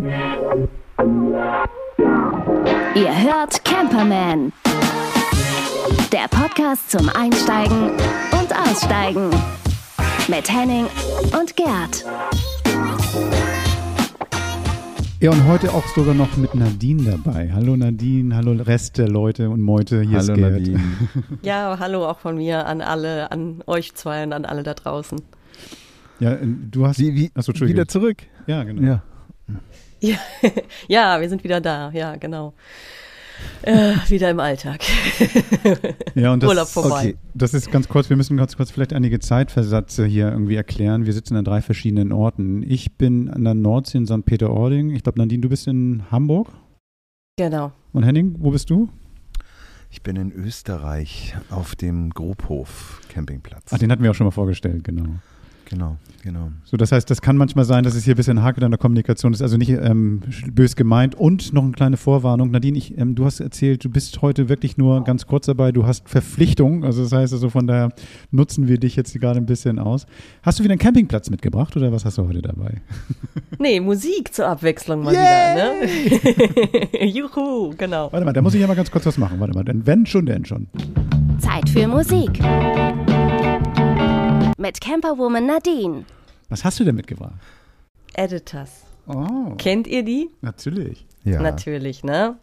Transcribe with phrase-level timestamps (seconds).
[0.00, 0.06] Ihr
[3.24, 4.52] hört Camperman.
[6.12, 7.90] Der Podcast zum Einsteigen
[8.30, 9.30] und Aussteigen.
[10.28, 10.86] Mit Henning
[11.36, 12.04] und Gerd.
[15.18, 17.50] Ja, und heute auch sogar noch mit Nadine dabei.
[17.52, 20.02] Hallo Nadine, hallo Rest der Leute und Meute.
[20.02, 20.52] Hier hallo ist Gerd.
[20.52, 20.80] Nadine.
[21.42, 25.20] Ja, hallo auch von mir an alle, an euch zwei und an alle da draußen.
[26.20, 27.00] Ja, du hast.
[27.00, 28.18] Wie, wie, Achso, wieder zurück.
[28.46, 28.82] Ja, genau.
[28.82, 29.02] Ja.
[30.00, 30.16] Ja,
[30.88, 32.54] ja wir sind wieder da, ja, genau.
[33.62, 34.82] Äh, wieder im Alltag.
[36.14, 37.00] Ja, und das, Urlaub vorbei.
[37.00, 41.06] Okay, das ist ganz kurz, wir müssen ganz kurz vielleicht einige Zeitversätze hier irgendwie erklären.
[41.06, 42.62] Wir sitzen an drei verschiedenen Orten.
[42.62, 44.24] Ich bin an der Nordsee in St.
[44.24, 44.90] Peter-Ording.
[44.90, 46.48] Ich glaube, Nadine, du bist in Hamburg.
[47.36, 47.72] Genau.
[47.92, 48.88] Und Henning, wo bist du?
[49.90, 53.70] Ich bin in Österreich auf dem Grobhof Campingplatz.
[53.70, 55.06] Ach, den hatten wir auch schon mal vorgestellt, genau.
[55.68, 56.50] Genau, genau.
[56.64, 58.78] So, das heißt, das kann manchmal sein, dass es hier ein bisschen hakelt an der
[58.78, 59.32] Kommunikation.
[59.32, 60.20] Das ist also nicht ähm,
[60.52, 61.14] bös gemeint.
[61.14, 62.50] Und noch eine kleine Vorwarnung.
[62.50, 65.72] Nadine, ich, ähm, du hast erzählt, du bist heute wirklich nur ganz kurz dabei.
[65.72, 66.84] Du hast Verpflichtung.
[66.84, 67.90] Also das heißt also, von daher
[68.30, 70.06] nutzen wir dich jetzt hier gerade ein bisschen aus.
[70.42, 72.80] Hast du wieder einen Campingplatz mitgebracht oder was hast du heute dabei?
[73.60, 77.04] Nee, Musik zur Abwechslung mal wieder, ne?
[77.06, 78.12] Juhu, genau.
[78.12, 79.40] Warte mal, da muss ich ja mal ganz kurz was machen.
[79.40, 80.68] Warte mal, denn wenn schon, denn schon.
[81.40, 82.38] Zeit für Musik.
[84.60, 86.04] Mit Camperwoman Nadine.
[86.48, 87.34] Was hast du denn mitgebracht?
[88.14, 88.82] Editors.
[89.06, 90.30] Oh, Kennt ihr die?
[90.40, 91.06] natürlich.
[91.22, 91.40] Ja.
[91.40, 92.36] Natürlich, ne?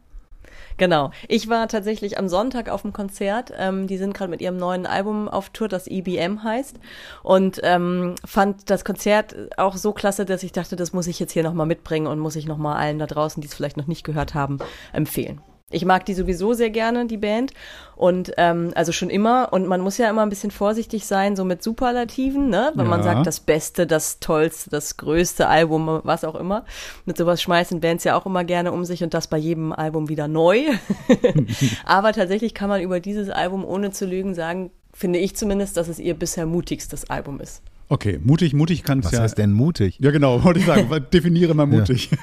[0.77, 1.11] Genau.
[1.27, 3.51] Ich war tatsächlich am Sonntag auf dem Konzert.
[3.57, 6.79] Ähm, die sind gerade mit ihrem neuen Album auf Tour, das EBM heißt.
[7.21, 11.33] Und ähm, fand das Konzert auch so klasse, dass ich dachte, das muss ich jetzt
[11.33, 14.05] hier nochmal mitbringen und muss ich nochmal allen da draußen, die es vielleicht noch nicht
[14.05, 14.59] gehört haben,
[14.93, 15.41] empfehlen.
[15.71, 17.51] Ich mag die sowieso sehr gerne, die Band.
[17.95, 19.51] Und ähm, also schon immer.
[19.51, 22.71] Und man muss ja immer ein bisschen vorsichtig sein, so mit Superlativen, ne?
[22.75, 23.13] Wenn man Ja.
[23.15, 26.65] sagt, das Beste, das Tollste, das größte Album, was auch immer.
[27.05, 30.07] Mit sowas schmeißen Bands ja auch immer gerne um sich und das bei jedem Album
[30.07, 30.61] wieder neu.
[31.85, 35.87] Aber tatsächlich kann man über dieses Album ohne zu lügen sagen, finde ich zumindest, dass
[35.87, 37.61] es ihr bisher mutigstes Album ist.
[37.87, 39.19] Okay, mutig, mutig kann es Was ja.
[39.21, 39.97] heißt denn mutig?
[39.99, 40.89] Ja, genau, wollte ich sagen.
[41.13, 42.09] Definiere mal mutig.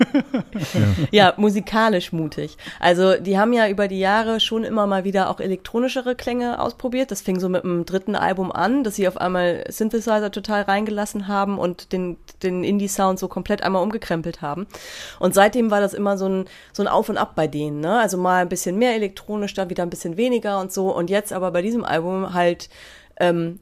[1.11, 2.57] Ja, musikalisch mutig.
[2.79, 7.11] Also die haben ja über die Jahre schon immer mal wieder auch elektronischere Klänge ausprobiert.
[7.11, 11.29] Das fing so mit dem dritten Album an, dass sie auf einmal Synthesizer total reingelassen
[11.29, 14.67] haben und den, den Indie-Sound so komplett einmal umgekrempelt haben.
[15.19, 17.81] Und seitdem war das immer so ein, so ein Auf und Ab bei denen.
[17.81, 17.99] Ne?
[17.99, 20.95] Also mal ein bisschen mehr elektronisch, dann wieder ein bisschen weniger und so.
[20.95, 22.69] Und jetzt aber bei diesem Album halt
[23.19, 23.59] ähm,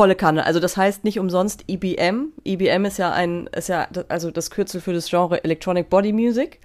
[0.00, 0.46] volle Kanne.
[0.46, 2.32] Also das heißt nicht umsonst EBM.
[2.42, 6.58] EBM ist ja ein, ist ja also das Kürzel für das Genre Electronic Body Music.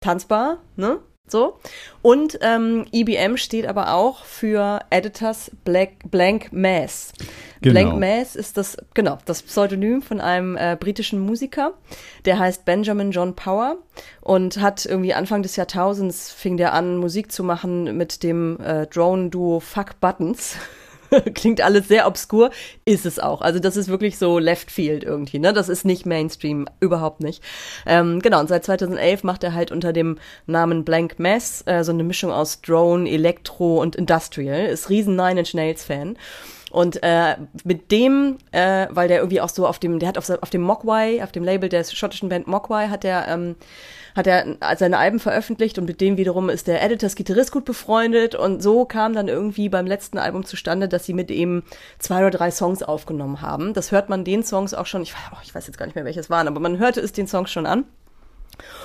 [0.00, 1.00] Tanzbar, ne?
[1.26, 1.58] So.
[2.02, 7.12] Und ähm, EBM steht aber auch für Editors Black, Blank Mass.
[7.62, 7.72] Genau.
[7.72, 11.74] Blank Mass ist das, genau, das Pseudonym von einem äh, britischen Musiker.
[12.26, 13.78] Der heißt Benjamin John Power
[14.20, 18.86] und hat irgendwie Anfang des Jahrtausends fing der an, Musik zu machen mit dem äh,
[18.86, 20.54] Drone-Duo Fuck Buttons.
[21.34, 22.50] Klingt alles sehr obskur,
[22.84, 23.40] ist es auch.
[23.40, 25.52] Also das ist wirklich so Left Field irgendwie, ne?
[25.52, 27.42] Das ist nicht Mainstream, überhaupt nicht.
[27.86, 31.92] Ähm, genau, und seit 2011 macht er halt unter dem Namen Blank Mass äh, so
[31.92, 34.66] eine Mischung aus Drone, Elektro und Industrial.
[34.66, 36.16] Ist riesen Nine Inch Nails Fan.
[36.70, 40.30] Und äh, mit dem, äh, weil der irgendwie auch so auf dem, der hat auf,
[40.30, 43.56] auf dem Mogwai, auf dem Label der schottischen Band Mogwai, hat der ähm,
[44.14, 48.34] hat er seine Alben veröffentlicht und mit dem wiederum ist der Editors Gitarrist gut befreundet
[48.34, 51.62] und so kam dann irgendwie beim letzten Album zustande, dass sie mit ihm
[51.98, 53.74] zwei oder drei Songs aufgenommen haben.
[53.74, 56.04] Das hört man den Songs auch schon, ich, oh, ich weiß jetzt gar nicht mehr,
[56.04, 57.84] welches waren, aber man hörte es den Songs schon an.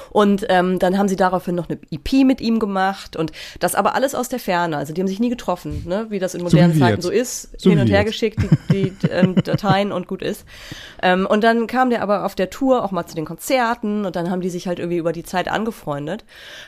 [0.10, 3.96] Und ähm, dann haben sie daraufhin noch eine EP mit ihm gemacht und das aber
[3.96, 4.78] alles aus der Ferne.
[4.78, 6.08] Also die haben sich nie getroffen, ne?
[6.10, 7.04] wie das in modernen wir Zeiten jetzt.
[7.04, 7.62] so ist.
[7.62, 8.08] So hin und her jetzt.
[8.08, 8.40] geschickt,
[8.72, 10.46] die, die ähm, Dateien und gut ist.
[11.02, 14.16] Ähm, und dann kam der aber auf der Tour auch mal zu den Konzerten und
[14.16, 16.26] dann haben die sich halt irgendwie über die Zeit angefreundet.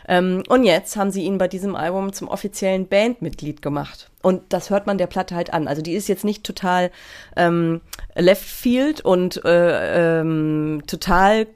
[0.08, 4.10] Ähm, und jetzt haben sie ihn bei diesem Album zum offiziellen Bandmitglied gemacht.
[4.22, 5.68] Und das hört man der Platte halt an.
[5.68, 6.92] Also die ist jetzt nicht total
[7.38, 7.80] ähm,
[8.16, 11.48] left field und äh, ähm, total,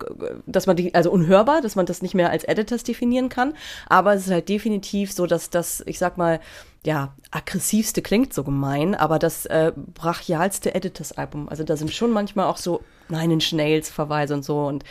[0.46, 3.54] dass man die, also unhörbar, dass man das nicht mehr als Editors definieren kann.
[3.88, 6.40] Aber es ist halt definitiv so, dass das, ich sag mal,
[6.86, 11.50] ja, aggressivste klingt so gemein, aber das äh, brachialste Editors-Album.
[11.50, 14.66] Also da sind schon manchmal auch so Nine Inch Nails Verweise und so.
[14.66, 14.84] Und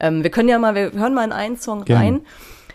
[0.00, 2.04] ähm, wir können ja mal, wir hören mal in einen Song Gerne.
[2.04, 2.20] rein,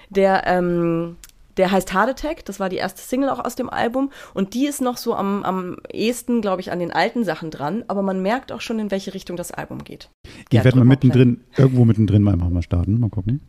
[0.10, 1.18] der ähm,
[1.57, 4.68] der heißt Heart Attack, das war die erste Single auch aus dem Album und die
[4.68, 8.22] ist noch so am, am ehesten, glaube ich, an den alten Sachen dran, aber man
[8.22, 10.10] merkt auch schon, in welche Richtung das Album geht.
[10.50, 13.00] Ich werde mal mittendrin, irgendwo mittendrin mal mal starten.
[13.00, 13.42] Mal gucken.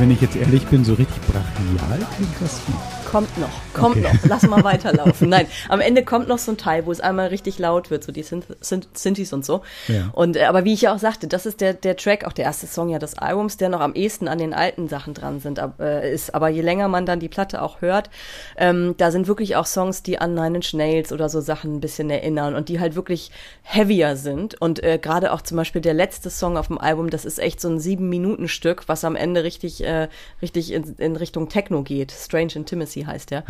[0.00, 2.99] Wenn ich jetzt ehrlich bin, so richtig brachial klingt das nicht.
[3.10, 4.02] Kommt noch, kommt Okay.
[4.02, 4.14] noch.
[4.28, 5.28] Lass mal weiterlaufen.
[5.28, 8.12] Nein, am Ende kommt noch so ein Teil, wo es einmal richtig laut wird, so
[8.12, 9.62] die Synth Synth Synthes und so.
[9.88, 10.10] Ja.
[10.12, 12.44] Und äh, aber wie ich ja auch sagte, das ist der der Track, auch der
[12.44, 15.58] erste Song ja des Albums, der noch am ehesten an den alten Sachen dran sind,
[15.58, 16.34] ab, äh, ist.
[16.34, 18.10] Aber je länger man dann die Platte auch hört,
[18.56, 21.80] ähm, da sind wirklich auch Songs, die an Nine Inch Nails oder so Sachen ein
[21.80, 24.60] bisschen erinnern und die halt wirklich heavier sind.
[24.60, 27.60] Und äh, gerade auch zum Beispiel der letzte Song auf dem Album, das ist echt
[27.60, 30.08] so ein sieben Minuten Stück, was am Ende richtig äh,
[30.42, 32.12] richtig in, in Richtung Techno geht.
[32.12, 33.44] Strange Intimacy heißt der,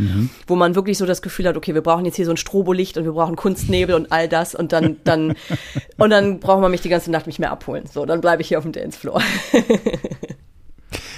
[0.47, 2.97] wo man wirklich so das Gefühl hat, okay, wir brauchen jetzt hier so ein Strobolicht
[2.99, 5.35] und wir brauchen Kunstnebel und all das und dann dann
[5.99, 7.85] und dann braucht man mich die ganze Nacht nicht mehr abholen.
[7.93, 9.21] So, dann bleibe ich hier auf dem Dancefloor.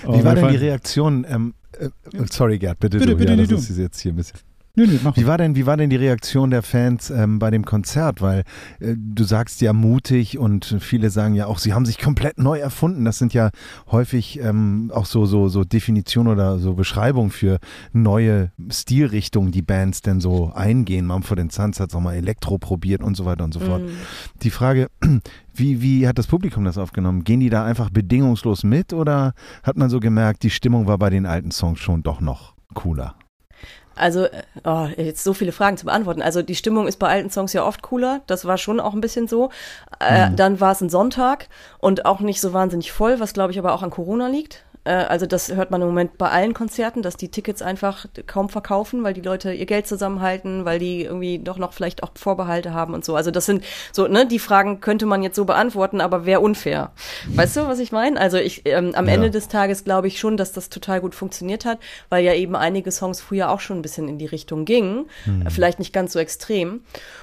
[0.08, 1.26] Wie war denn die Reaktion?
[1.28, 1.88] Ähm, äh,
[2.30, 3.16] sorry, Gerd, bitte, Bitte, du.
[3.16, 3.56] bitte, ja, das du.
[3.56, 4.38] ist jetzt hier ein bisschen.
[4.74, 7.50] Nö, nö, mach Wie war denn, wie war denn die Reaktion der Fans ähm, bei
[7.50, 8.22] dem Konzert?
[8.22, 8.44] Weil
[8.80, 12.58] äh, du sagst ja mutig und viele sagen ja auch, sie haben sich komplett neu
[12.58, 13.04] erfunden.
[13.04, 13.50] Das sind ja
[13.90, 17.58] häufig ähm, auch so, so, so Definitionen oder so Beschreibungen für
[17.92, 21.06] neue Stilrichtungen, die Bands denn so eingehen.
[21.06, 23.82] Mumford Sons hat auch mal Elektro probiert und so weiter und so fort.
[24.42, 24.88] Die Frage,
[25.54, 27.24] wie, wie hat das Publikum das aufgenommen?
[27.24, 29.34] Gehen die da einfach bedingungslos mit oder
[29.64, 33.16] hat man so gemerkt, die Stimmung war bei den alten Songs schon doch noch cooler?
[33.94, 36.22] Also, äh, oh, jetzt so viele Fragen zu beantworten.
[36.22, 38.20] Also die Stimmung ist bei alten Songs ja oft cooler.
[38.26, 39.50] Das war schon auch ein bisschen so.
[39.98, 41.48] Äh, Dann war es ein Sonntag
[41.78, 44.64] und auch nicht so wahnsinnig voll, was glaube ich aber auch an Corona liegt.
[44.84, 48.48] Äh, also das hört man im Moment bei allen Konzerten, dass die Tickets einfach kaum
[48.48, 52.74] verkaufen, weil die Leute ihr Geld zusammenhalten, weil die irgendwie doch noch vielleicht auch Vorbehalte
[52.74, 53.14] haben und so.
[53.16, 56.92] Also das sind so, ne, die Fragen könnte man jetzt so beantworten, aber wäre unfair.
[57.28, 58.20] Weißt du, was ich meine?
[58.20, 59.14] Also ich ähm, am Ja.
[59.14, 62.56] Ende des Tages glaube ich schon, dass das total gut funktioniert hat, weil ja eben
[62.56, 65.06] einige Songs früher auch schon ein bisschen in die Richtung gingen,
[65.44, 66.82] äh, vielleicht nicht ganz so extrem.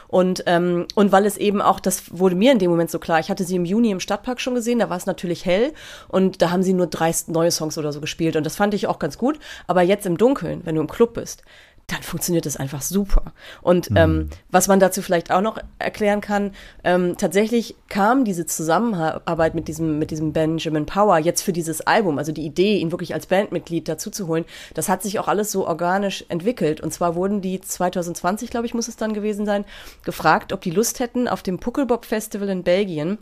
[0.09, 3.19] Und, ähm, und weil es eben auch, das wurde mir in dem Moment so klar,
[3.19, 5.71] ich hatte sie im Juni im Stadtpark schon gesehen, da war es natürlich hell.
[6.07, 8.35] Und da haben sie nur drei neue Songs oder so gespielt.
[8.35, 9.39] Und das fand ich auch ganz gut.
[9.67, 11.43] Aber jetzt im Dunkeln, wenn du im Club bist,
[11.91, 13.33] dann funktioniert das einfach super.
[13.61, 16.51] Und ähm, was man dazu vielleicht auch noch erklären kann,
[16.83, 22.17] ähm, tatsächlich kam diese Zusammenarbeit mit diesem, mit diesem Benjamin Power jetzt für dieses Album,
[22.17, 25.51] also die Idee, ihn wirklich als Bandmitglied dazu zu holen, das hat sich auch alles
[25.51, 26.81] so organisch entwickelt.
[26.81, 29.65] Und zwar wurden die 2020, glaube ich, muss es dann gewesen sein,
[30.03, 33.17] gefragt, ob die Lust hätten, auf dem Puckelbob Festival in Belgien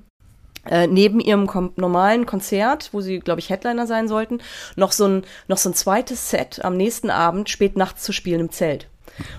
[0.70, 4.40] äh, neben ihrem kom normalen Konzert, wo sie, glaube ich, Headliner sein sollten,
[4.76, 8.42] noch so ein, noch so ein zweites Set am nächsten Abend spät nachts zu spielen
[8.42, 8.88] im Zelt.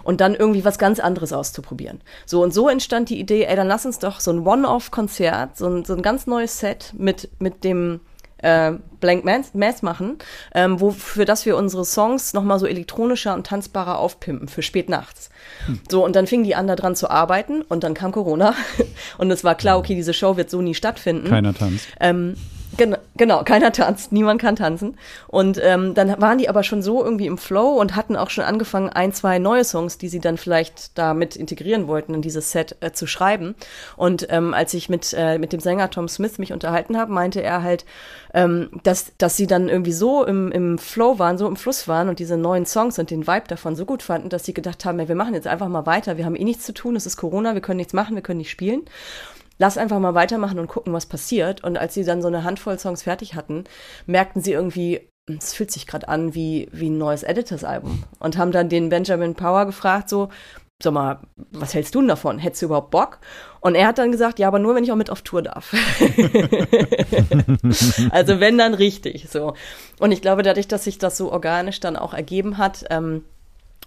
[0.02, 2.00] Und dann irgendwie was ganz anderes auszuprobieren.
[2.26, 5.68] So und so entstand die Idee, ey, dann lass uns doch so ein One-Off-Konzert, so
[5.68, 8.00] ein, so ein ganz neues Set mit, mit dem
[8.38, 10.18] äh, Blank Mass, Mass machen,
[10.54, 14.88] ähm, wo, für das wir unsere Songs nochmal so elektronischer und tanzbarer aufpimpen für spät
[14.88, 15.30] nachts.
[15.90, 18.54] So, und dann fingen die an, da dran zu arbeiten und dann kam Corona
[19.18, 21.28] und es war klar, okay, diese Show wird so nie stattfinden.
[21.28, 21.86] Keiner tanzt.
[22.00, 22.34] Ähm,
[22.78, 24.96] genau, genau, keiner tanzt, niemand kann tanzen.
[25.26, 28.44] Und ähm, dann waren die aber schon so irgendwie im Flow und hatten auch schon
[28.44, 32.76] angefangen, ein, zwei neue Songs, die sie dann vielleicht damit integrieren wollten, in dieses Set
[32.80, 33.54] äh, zu schreiben.
[33.96, 37.42] Und ähm, als ich mit, äh, mit dem Sänger Tom Smith mich unterhalten habe, meinte
[37.42, 37.84] er halt,
[38.32, 42.08] ähm, dass, dass sie dann irgendwie so im, im Flow waren, so im Fluss waren
[42.08, 44.98] und diese neuen Songs und den Vibe davon so gut fanden, dass sie gedacht haben,
[44.98, 47.16] ey, wir machen jetzt einfach mal weiter, wir haben eh nichts zu tun, es ist
[47.16, 48.82] Corona, wir können nichts machen, wir können nicht spielen
[49.58, 51.62] lass einfach mal weitermachen und gucken, was passiert.
[51.62, 53.64] Und als sie dann so eine Handvoll Songs fertig hatten,
[54.06, 58.04] merkten sie irgendwie, es fühlt sich gerade an wie, wie ein neues Editors-Album.
[58.18, 60.30] Und haben dann den Benjamin Power gefragt, so,
[60.82, 62.38] sag mal, was hältst du denn davon?
[62.38, 63.18] Hättest du überhaupt Bock?
[63.60, 65.72] Und er hat dann gesagt, ja, aber nur, wenn ich auch mit auf Tour darf.
[68.10, 69.54] also wenn, dann richtig, so.
[69.98, 73.24] Und ich glaube, dadurch, dass sich das so organisch dann auch ergeben hat, ähm,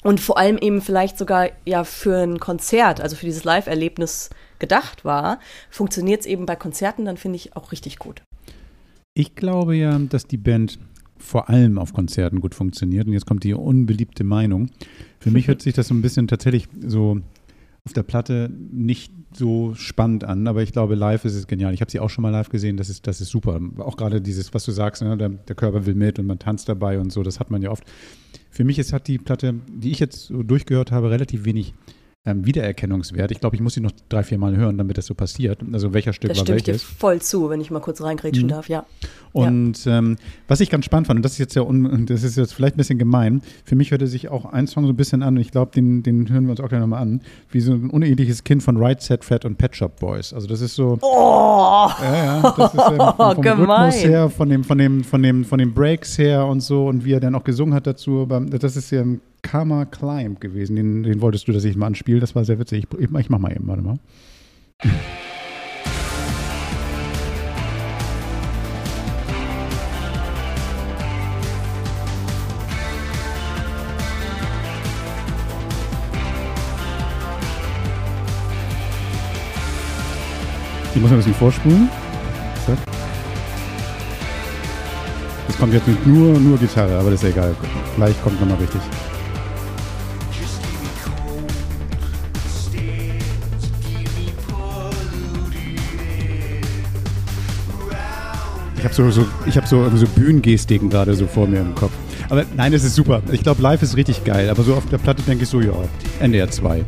[0.03, 4.29] und vor allem eben vielleicht sogar ja für ein Konzert, also für dieses Live-Erlebnis
[4.60, 5.39] gedacht war,
[5.70, 8.22] funktioniert es eben bei Konzerten dann, finde ich, auch richtig gut.
[9.13, 10.79] Ich glaube ja, dass die Band
[11.22, 13.08] vor allem auf Konzerten gut funktioniert.
[13.08, 14.70] Und jetzt kommt die unbeliebte Meinung.
[15.20, 17.20] Für mich hört sich das so ein bisschen tatsächlich so
[17.86, 21.74] auf der Platte nicht so spannend an, aber ich glaube, live ist es genial.
[21.74, 23.60] Ich habe sie auch schon mal live gesehen, das ist, das ist super.
[23.77, 26.70] Auch gerade dieses, was du sagst, ne, der, der Körper will mit und man tanzt
[26.70, 27.84] dabei und so, das hat man ja oft.
[28.51, 31.74] Für mich ist, hat die Platte, die ich jetzt durchgehört habe, relativ wenig
[32.24, 33.32] ähm, Wiedererkennungswert.
[33.32, 35.60] Ich glaube, ich muss sie noch drei, vier Mal hören, damit das so passiert.
[35.74, 36.88] Also welcher Stück Da war stimme ich dir welches.
[36.88, 38.50] voll zu, wenn ich mal kurz reingrätschen Mhm.
[38.50, 38.86] darf, ja.
[39.32, 42.38] Und ähm, was ich ganz spannend fand, und das ist jetzt ja un, das ist
[42.38, 45.24] jetzt vielleicht ein bisschen gemein, für mich hörte sich auch ein Song so ein bisschen
[45.24, 47.74] an, und ich glaube, den, den hören wir uns auch gleich nochmal an, wie so
[47.74, 50.32] ein uneheliches Kind von Right Set Fred und Pet Shop Boys.
[50.32, 51.00] Also das ist so.
[51.01, 53.44] Oh, Ja, ja, das ist ähm, vom.
[53.44, 57.04] Rhythmus her, von dem, von dem, von dem, von den Breaks her und so und
[57.04, 58.20] wie er dann auch gesungen hat dazu.
[58.22, 60.75] Aber das ist ja ein Karma Climb gewesen.
[60.75, 62.19] Den, den wolltest du, dass ich mal anspiele.
[62.19, 62.88] Das war sehr witzig.
[62.98, 63.98] Ich, ich mach mal eben, warte mal.
[80.93, 81.89] Ich muss ein bisschen vorspulen.
[85.48, 87.55] Das kommt jetzt mit nur, nur Gitarre, aber das ist egal.
[87.95, 88.81] Gleich kommt nochmal richtig.
[98.82, 101.92] Ich habe so, so, ich hab so, so Bühnengestiken gerade so vor mir im Kopf.
[102.30, 103.22] Aber nein, es ist super.
[103.32, 104.50] Ich glaube, live ist richtig geil.
[104.50, 105.72] Aber so auf der Platte denke ich so, ja,
[106.20, 106.84] NDR 2.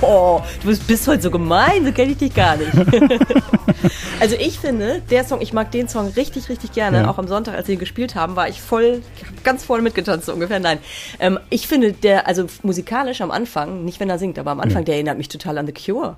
[0.00, 2.70] Oh, du bist, bist heute so gemein, so kenne ich dich gar nicht.
[4.20, 6.98] also ich finde, der Song, ich mag den Song richtig, richtig gerne.
[6.98, 7.10] Ja.
[7.10, 9.02] Auch am Sonntag, als wir ihn gespielt haben, war ich voll,
[9.42, 10.60] ganz voll mitgetanzt, so ungefähr.
[10.60, 10.78] Nein.
[11.18, 14.82] Ähm, ich finde, der, also musikalisch am Anfang, nicht wenn er singt, aber am Anfang,
[14.82, 14.84] ja.
[14.84, 16.16] der erinnert mich total an The Cure.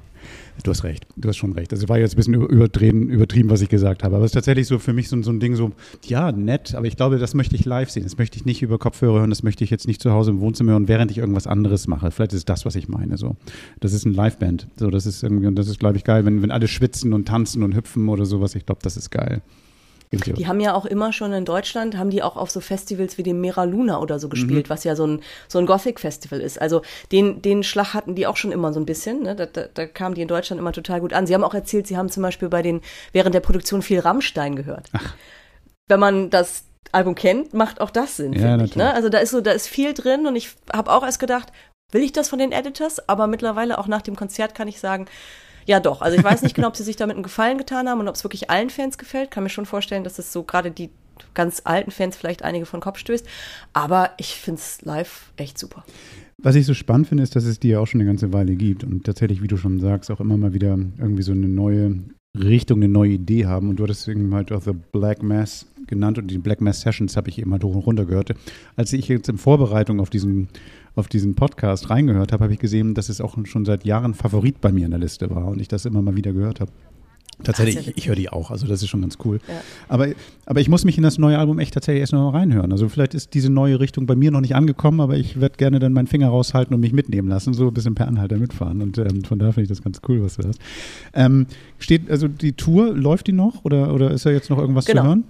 [0.63, 1.73] Du hast recht, du hast schon recht.
[1.73, 4.17] Also war jetzt ein bisschen übertrieben, übertrieben was ich gesagt habe.
[4.17, 5.73] Aber es ist tatsächlich so für mich so, so, ein Ding so,
[6.05, 8.05] ja, nett, aber ich glaube, das möchte ich live sehen.
[8.05, 10.41] Das möchte ich nicht über Kopfhörer hören, das möchte ich jetzt nicht zu Hause im
[10.41, 12.11] Wohnzimmer hören, während ich irgendwas anderes mache.
[12.11, 13.17] Vielleicht ist das, was ich meine.
[13.17, 13.37] So.
[13.81, 14.69] Das ist ein Liveband.
[14.77, 17.27] So, das ist irgendwie, und das ist, glaube ich, geil, wenn, wenn alle schwitzen und
[17.27, 18.55] tanzen und hüpfen oder sowas.
[18.55, 19.43] Ich glaube, das ist geil.
[20.25, 23.23] Die haben ja auch immer schon in Deutschland, haben die auch auf so Festivals wie
[23.23, 24.71] dem Mera Luna oder so gespielt, mhm.
[24.71, 26.61] was ja so ein, so ein Gothic-Festival ist.
[26.61, 26.83] Also
[27.13, 29.23] den, den Schlag hatten die auch schon immer so ein bisschen.
[29.23, 29.37] Ne?
[29.37, 31.27] Da, da, da kamen die in Deutschland immer total gut an.
[31.27, 32.81] Sie haben auch erzählt, sie haben zum Beispiel bei den,
[33.13, 34.89] während der Produktion viel Rammstein gehört.
[34.93, 35.15] Ach.
[35.89, 38.77] Wenn man das Album kennt, macht auch das Sinn, ja, finde ich.
[38.77, 38.93] Ne?
[38.93, 41.53] Also da ist so, da ist viel drin und ich habe auch erst gedacht,
[41.93, 43.09] will ich das von den Editors?
[43.09, 45.07] Aber mittlerweile auch nach dem Konzert kann ich sagen,
[45.67, 46.01] ja, doch.
[46.01, 48.15] Also ich weiß nicht genau, ob sie sich damit einen Gefallen getan haben und ob
[48.15, 49.31] es wirklich allen Fans gefällt.
[49.31, 50.91] Kann mir schon vorstellen, dass es so gerade die
[51.35, 53.27] ganz alten Fans vielleicht einige von Kopf stößt.
[53.73, 55.85] Aber ich finde es live echt super.
[56.39, 58.55] Was ich so spannend finde, ist, dass es die ja auch schon eine ganze Weile
[58.55, 61.99] gibt und tatsächlich, wie du schon sagst, auch immer mal wieder irgendwie so eine neue
[62.39, 63.71] Richtung, eine neue Idee haben.
[63.71, 67.17] Und du hattest irgendwie halt auch The Black Mass genannt und die Black Mass Sessions
[67.17, 68.35] habe ich eben halt hoch und runter gehört.
[68.77, 70.49] Als ich jetzt in Vorbereitung auf diesen
[70.97, 74.61] auf diesen Podcast reingehört habe, habe ich gesehen, dass es auch schon seit Jahren Favorit
[74.61, 76.73] bei mir in der Liste war und ich das immer mal wieder gehört habe.
[77.43, 79.41] Tatsächlich, ich, ich höre die auch, also das ist schon ganz cool.
[79.47, 79.61] Ja.
[79.89, 80.09] Aber,
[80.47, 82.73] aber ich muss mich in das neue Album echt tatsächlich erst noch reinhören.
[82.73, 85.79] Also vielleicht ist diese neue Richtung bei mir noch nicht angekommen, aber ich werde gerne
[85.79, 88.81] dann meinen Finger raushalten und mich mitnehmen lassen, so ein bisschen per Anhalter mitfahren.
[88.81, 90.59] Und ähm, von daher finde ich das ganz cool, was du hast.
[91.13, 91.47] Ähm,
[91.79, 95.03] steht, also die Tour, läuft die noch oder, oder ist da jetzt noch irgendwas genau.
[95.03, 95.25] zu hören?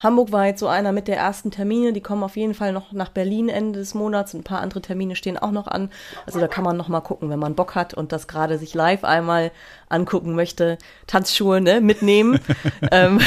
[0.00, 1.92] Hamburg war jetzt so einer mit der ersten Termine.
[1.92, 4.32] Die kommen auf jeden Fall noch nach Berlin Ende des Monats.
[4.32, 5.90] Ein paar andere Termine stehen auch noch an.
[6.24, 8.74] Also da kann man noch mal gucken, wenn man Bock hat und das gerade sich
[8.74, 9.50] live einmal
[9.88, 10.78] angucken möchte.
[11.08, 12.38] Tanzschuhe ne, mitnehmen.
[12.90, 13.20] Ähm,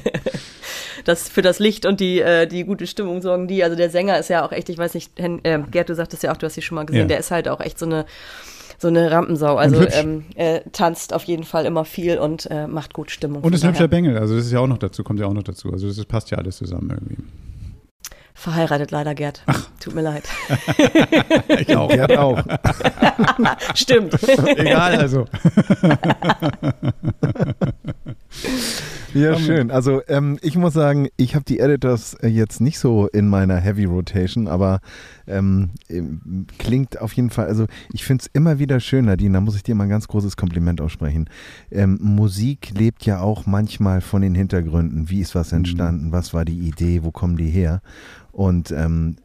[1.04, 3.64] das für das Licht und die, äh, die gute Stimmung sorgen die.
[3.64, 6.32] Also der Sänger ist ja auch echt, ich weiß nicht, äh, Gerd, du sagtest ja
[6.32, 7.08] auch, du hast sie schon mal gesehen, ja.
[7.08, 8.04] der ist halt auch echt so eine
[8.80, 9.56] so eine Rampensau.
[9.56, 13.42] Also ähm, er tanzt auf jeden Fall immer viel und äh, macht gut Stimmung.
[13.42, 15.34] Und ist ein hübscher Bengel, also das ist ja auch noch dazu, kommt ja auch
[15.34, 15.70] noch dazu.
[15.70, 17.16] Also das passt ja alles zusammen irgendwie.
[18.32, 19.42] Verheiratet leider, Gerd.
[19.46, 19.68] Ach.
[19.80, 20.24] Tut mir leid.
[21.58, 21.90] ich auch.
[21.90, 22.42] Gerd auch.
[23.74, 24.16] Stimmt.
[24.56, 25.26] Egal, also.
[29.12, 29.70] Ja, schön.
[29.70, 33.56] Also ähm, ich muss sagen, ich habe die Editors äh, jetzt nicht so in meiner
[33.56, 34.80] Heavy Rotation, aber
[35.30, 35.70] ähm,
[36.58, 39.62] klingt auf jeden Fall, also ich finde es immer wieder schön, Nadine, da muss ich
[39.62, 41.28] dir mal ein ganz großes Kompliment aussprechen.
[41.70, 45.10] Ähm, Musik lebt ja auch manchmal von den Hintergründen.
[45.10, 45.58] Wie ist was mhm.
[45.58, 46.06] entstanden?
[46.08, 46.12] Mhm.
[46.12, 47.02] Was war die Idee?
[47.02, 47.80] Wo kommen die her?
[48.32, 49.16] Und ähm,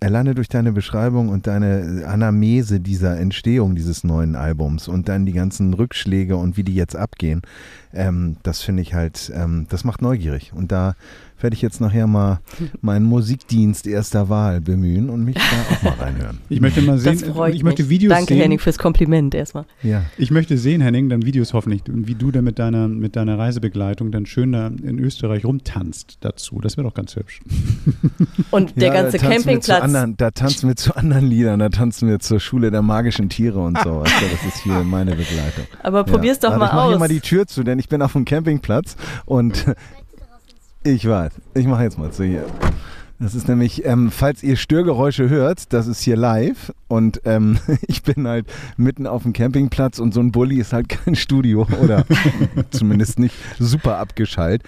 [0.00, 5.32] alleine durch deine Beschreibung und deine Anamese dieser Entstehung dieses neuen Albums und dann die
[5.32, 7.42] ganzen Rückschläge und wie die jetzt abgehen,
[7.92, 10.52] ähm, das finde ich halt, ähm, das macht neugierig.
[10.54, 10.94] Und da
[11.42, 12.40] werde ich jetzt nachher mal
[12.80, 16.38] meinen Musikdienst erster Wahl bemühen und mich da auch mal reinhören.
[16.48, 18.42] Ich möchte mal sehen, das freut ich möchte Videos Danke, sehen.
[18.42, 19.64] Henning, fürs Kompliment erstmal.
[19.82, 20.02] Ja.
[20.18, 24.10] Ich möchte sehen, Henning, dann Videos hoffentlich, wie du da mit deiner, mit deiner Reisebegleitung
[24.12, 26.60] dann schön da in Österreich rumtanzt dazu.
[26.60, 27.40] Das wäre doch ganz hübsch.
[28.50, 29.82] Und der ja, ganze Campingplatz.
[29.82, 33.60] Anderen, da tanzen wir zu anderen Liedern, da tanzen wir zur Schule der magischen Tiere
[33.60, 34.02] und so.
[34.02, 35.64] das ist hier meine Begleitung.
[35.82, 36.50] Aber probier's ja.
[36.50, 36.72] doch mal ich aus.
[36.72, 39.64] Ich mache hier mal die Tür zu, denn ich bin auf dem Campingplatz und
[40.84, 41.32] ich weiß.
[41.54, 42.46] Ich mache jetzt mal zu hier.
[43.18, 48.02] Das ist nämlich, ähm, falls ihr Störgeräusche hört, das ist hier live und ähm, ich
[48.02, 48.46] bin halt
[48.76, 52.04] mitten auf dem Campingplatz und so ein Bulli ist halt kein Studio oder
[52.70, 54.66] zumindest nicht super abgeschaltet.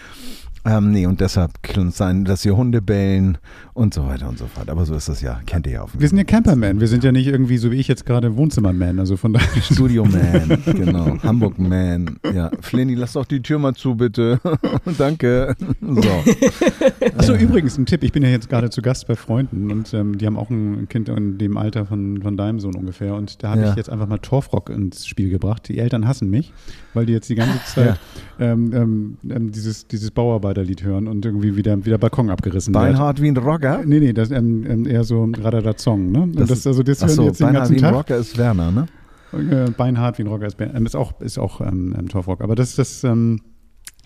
[0.66, 3.36] Ähm, nee, und deshalb kann es sein, dass hier Hunde bellen
[3.74, 4.70] und so weiter und so fort.
[4.70, 5.90] Aber so ist das ja, kennt ihr ja auch.
[5.92, 8.98] Wir sind ja Camperman, wir sind ja nicht irgendwie so wie ich jetzt gerade Wohnzimmerman,
[8.98, 9.62] also von daher.
[9.62, 12.18] Studio-Man, genau, Hamburg-Man.
[12.32, 14.40] Ja, Flenny, lass doch die Tür mal zu, bitte.
[14.98, 15.54] Danke.
[15.82, 16.02] So.
[17.18, 20.16] Achso, übrigens, ein Tipp, ich bin ja jetzt gerade zu Gast bei Freunden und ähm,
[20.16, 23.50] die haben auch ein Kind in dem Alter von, von deinem Sohn ungefähr und da
[23.50, 23.70] habe ja.
[23.70, 25.68] ich jetzt einfach mal Torfrock ins Spiel gebracht.
[25.68, 26.52] Die Eltern hassen mich,
[26.94, 27.98] weil die jetzt die ganze Zeit
[28.38, 28.52] ja.
[28.52, 30.10] ähm, ähm, ähm dieses, dieses
[30.54, 33.82] Bauarbeiterlied hören und irgendwie wieder, wieder Balkon abgerissen Beinhard wie ein Rocker?
[33.84, 36.28] Nee, nee, das ähm, ähm eher so Radadazong, ne?
[36.34, 38.86] Das, das, also das hören so, jetzt den ganzen wie ein Rocker ist Werner, ne?
[39.32, 42.40] Äh, Beinhart wie ein Rocker ist, ähm, ist auch, ist auch ähm, ähm, Torfrock.
[42.40, 43.40] Aber das, das ähm,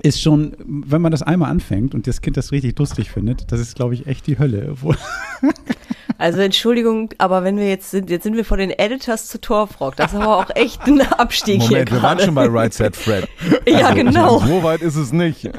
[0.02, 3.61] ist schon, wenn man das einmal anfängt und das Kind das richtig lustig findet, das
[3.61, 4.75] ist, glaube ich, echt die Hölle.
[6.19, 9.95] Also Entschuldigung, aber wenn wir jetzt sind, jetzt sind wir von den Editors zu Torfrock.
[9.95, 12.03] Das ist aber auch echt ein Abstieg Moment, hier wir gerade.
[12.03, 13.29] waren schon bei Right Set Fred.
[13.69, 14.41] Ja, genau.
[14.41, 15.49] So weit ist es nicht.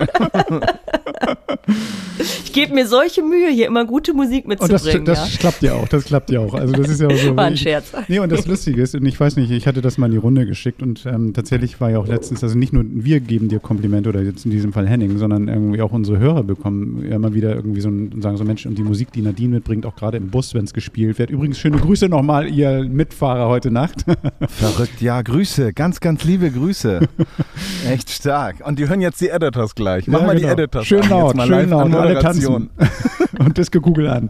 [2.59, 5.05] Gebe mir solche Mühe, hier immer gute Musik Und das, mitzubringen.
[5.05, 5.39] das ja.
[5.39, 6.53] klappt ja auch, das klappt ja auch.
[6.53, 7.35] Also das ist ja auch so.
[7.35, 7.91] War ein ich- Scherz.
[8.07, 10.17] Nee, und das Lustige ist, und ich weiß nicht, ich hatte das mal in die
[10.17, 13.59] Runde geschickt und ähm, tatsächlich war ja auch letztens, also nicht nur wir geben dir
[13.59, 17.33] Komplimente oder jetzt in diesem Fall Henning, sondern irgendwie auch unsere Hörer bekommen ja immer
[17.33, 19.95] wieder irgendwie so ein, und sagen so, Mensch, und die Musik, die Nadine mitbringt, auch
[19.95, 21.29] gerade im Bus, wenn es gespielt wird.
[21.29, 24.05] Übrigens, schöne Grüße nochmal, ihr Mitfahrer heute Nacht.
[24.49, 26.99] Verrückt, ja, Grüße, ganz, ganz liebe Grüße.
[27.89, 28.65] Echt stark.
[28.67, 30.07] Und die hören jetzt die Editors gleich.
[30.07, 30.53] Mach Ja, mal die genau.
[30.53, 32.48] Editors Schön laut, schön laut, alle Moderation.
[32.49, 32.69] Tanzen.
[33.39, 34.29] und Disco Google an.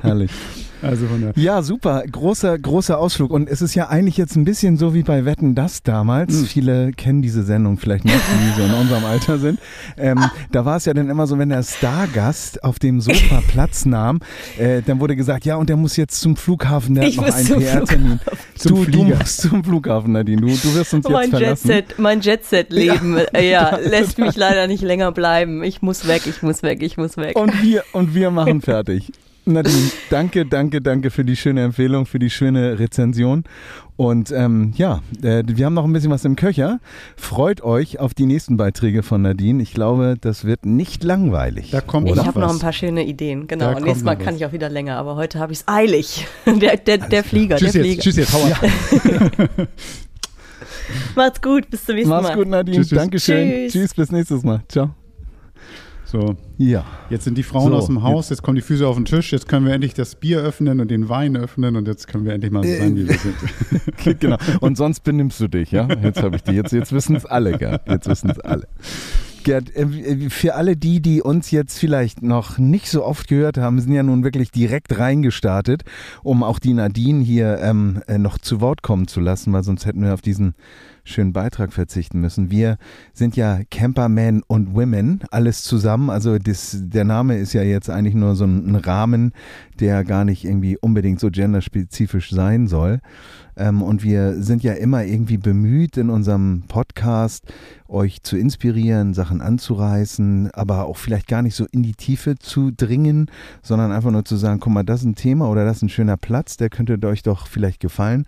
[0.00, 0.30] Herrlich.
[0.82, 2.04] Also von der Ja, super.
[2.10, 3.30] Großer, großer Ausflug.
[3.30, 6.44] Und es ist ja eigentlich jetzt ein bisschen so wie bei Wetten das damals.
[6.44, 9.58] Viele kennen diese Sendung vielleicht nicht, die so in unserem Alter sind.
[9.96, 10.20] Ähm,
[10.52, 14.20] da war es ja dann immer so, wenn der Stargast auf dem Sofa Platz nahm,
[14.58, 17.32] äh, dann wurde gesagt, ja, und der muss jetzt zum Flughafen, der Ich hat noch
[17.32, 18.20] muss einen zum PR-Termin.
[18.54, 20.40] Zum Du, du musst zum Flughafen, Nadine.
[20.40, 21.70] Du, du wirst uns jetzt Mein verlassen.
[21.70, 25.62] Jetset, mein Jetset-Leben, ja, ja lässt mich leider nicht länger bleiben.
[25.62, 27.36] Ich muss weg, ich muss weg, ich muss weg.
[27.38, 29.12] Und wir, und wir machen fertig.
[29.52, 33.44] Nadine, danke, danke, danke für die schöne Empfehlung, für die schöne Rezension.
[33.96, 36.78] Und ähm, ja, äh, wir haben noch ein bisschen was im Köcher.
[37.16, 39.62] Freut euch auf die nächsten Beiträge von Nadine.
[39.62, 41.70] Ich glaube, das wird nicht langweilig.
[41.70, 43.70] Da kommt Ich habe noch ein paar schöne Ideen, genau.
[43.70, 46.26] Da Und nächstes Mal kann ich auch wieder länger, aber heute habe ich es eilig.
[46.46, 48.02] Der, der, der Flieger, Tschüss der jetzt, Flieger.
[48.02, 49.68] tschüss jetzt, hau ab.
[51.16, 52.36] Macht's gut, bis zum nächsten Mach's Mal.
[52.36, 52.76] gut, Nadine.
[52.78, 52.98] Tschüss, tschüss.
[52.98, 53.48] Dankeschön.
[53.48, 53.72] Tschüss.
[53.72, 54.62] Tschüss, bis nächstes Mal.
[54.68, 54.97] Ciao.
[56.10, 56.86] So, Ja.
[57.10, 59.30] jetzt sind die Frauen So, aus dem Haus, jetzt kommen die Füße auf den Tisch,
[59.30, 62.32] jetzt können wir endlich das Bier öffnen und den Wein öffnen und jetzt können wir
[62.32, 64.20] endlich mal so sein, wie wir sind.
[64.20, 64.38] genau.
[64.60, 65.86] Und sonst benimmst du dich, ja?
[66.02, 66.52] Jetzt habe ich die.
[66.52, 67.86] Jetzt, jetzt wissen es alle, Gerd.
[67.86, 68.66] Jetzt wissen es alle.
[69.44, 73.78] Gerd, äh, für alle die, die uns jetzt vielleicht noch nicht so oft gehört haben,
[73.78, 75.84] sind ja nun wirklich direkt reingestartet,
[76.22, 79.84] um auch die Nadine hier ähm, äh, noch zu Wort kommen zu lassen, weil sonst
[79.84, 80.54] hätten wir auf diesen
[81.08, 82.50] schönen Beitrag verzichten müssen.
[82.50, 82.76] Wir
[83.12, 86.10] sind ja Campermen und Women, alles zusammen.
[86.10, 89.32] Also das, der Name ist ja jetzt eigentlich nur so ein, ein Rahmen,
[89.80, 93.00] der gar nicht irgendwie unbedingt so genderspezifisch sein soll.
[93.56, 97.52] Ähm, und wir sind ja immer irgendwie bemüht in unserem Podcast,
[97.88, 102.70] euch zu inspirieren, Sachen anzureißen, aber auch vielleicht gar nicht so in die Tiefe zu
[102.70, 103.30] dringen,
[103.62, 105.88] sondern einfach nur zu sagen, guck mal, das ist ein Thema oder das ist ein
[105.88, 108.26] schöner Platz, der könnte euch doch vielleicht gefallen.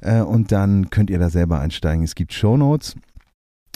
[0.00, 2.04] Äh, und dann könnt ihr da selber einsteigen.
[2.04, 2.96] Es gibt Shownotes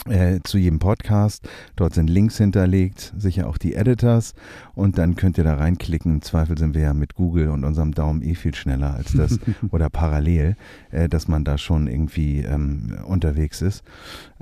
[0.05, 1.47] äh, zu jedem Podcast.
[1.75, 4.33] Dort sind Links hinterlegt, sicher auch die Editors.
[4.75, 6.15] Und dann könnt ihr da reinklicken.
[6.15, 9.39] Im Zweifel sind wir ja mit Google und unserem Daumen eh viel schneller als das
[9.71, 10.55] oder parallel,
[10.91, 13.83] äh, dass man da schon irgendwie ähm, unterwegs ist.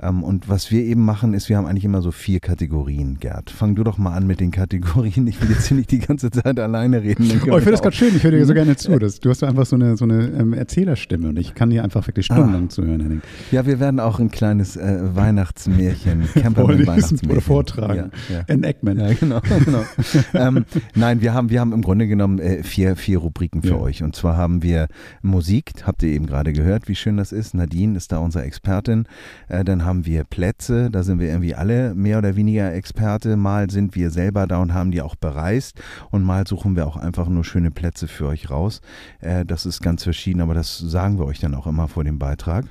[0.00, 3.50] Ähm, und was wir eben machen, ist, wir haben eigentlich immer so vier Kategorien, Gerd.
[3.50, 5.26] Fang du doch mal an mit den Kategorien.
[5.26, 7.24] Ich will jetzt hier nicht die ganze Zeit alleine reden.
[7.46, 8.98] Oh, ich finde das gerade schön, ich höre dir so gerne zu.
[8.98, 12.06] Das, du hast einfach so eine, so eine ähm, Erzählerstimme und ich kann dir einfach
[12.06, 13.22] wirklich stundenlang zuhören, Henning.
[13.50, 17.30] Ja, wir werden auch ein kleines äh, Weihnachtsmärchen, Camperman Vorlesen Weihnachtsmärchen.
[17.30, 18.10] oder vortragen.
[18.28, 18.44] Ja, ja.
[18.46, 19.00] Enactment.
[19.00, 19.40] Ja, genau.
[19.64, 19.84] genau.
[20.34, 23.76] ähm, nein, wir haben, wir haben im Grunde genommen äh, vier, vier Rubriken für Ja.
[23.76, 24.02] euch.
[24.02, 24.88] Und zwar haben wir
[25.22, 27.54] Musik, habt ihr eben gerade gehört, wie schön das ist.
[27.54, 29.06] Nadine ist da unsere Expertin.
[29.48, 33.36] Äh, dann haben wir Plätze, da sind wir irgendwie alle mehr oder weniger Experte.
[33.36, 35.80] Mal sind wir selber da und haben die auch bereist.
[36.10, 38.80] Und mal suchen wir auch einfach nur schöne Plätze für euch raus.
[39.20, 42.18] Äh, das ist ganz verschieden, aber das sagen wir euch dann auch immer vor dem
[42.18, 42.66] Beitrag.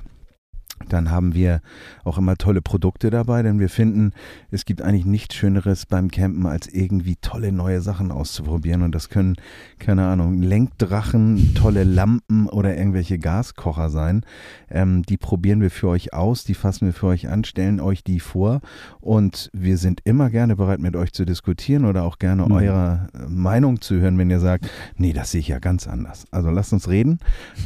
[0.88, 1.60] Dann haben wir
[2.04, 4.12] auch immer tolle Produkte dabei, denn wir finden,
[4.50, 8.82] es gibt eigentlich nichts Schöneres beim Campen, als irgendwie tolle neue Sachen auszuprobieren.
[8.82, 9.36] Und das können,
[9.78, 14.24] keine Ahnung, Lenkdrachen, tolle Lampen oder irgendwelche Gaskocher sein.
[14.70, 18.04] Ähm, die probieren wir für euch aus, die fassen wir für euch an, stellen euch
[18.04, 18.60] die vor.
[19.00, 22.52] Und wir sind immer gerne bereit, mit euch zu diskutieren oder auch gerne Mhm.
[22.52, 26.26] eure äh, Meinung zu hören, wenn ihr sagt, nee, das sehe ich ja ganz anders.
[26.30, 27.18] Also lasst uns reden.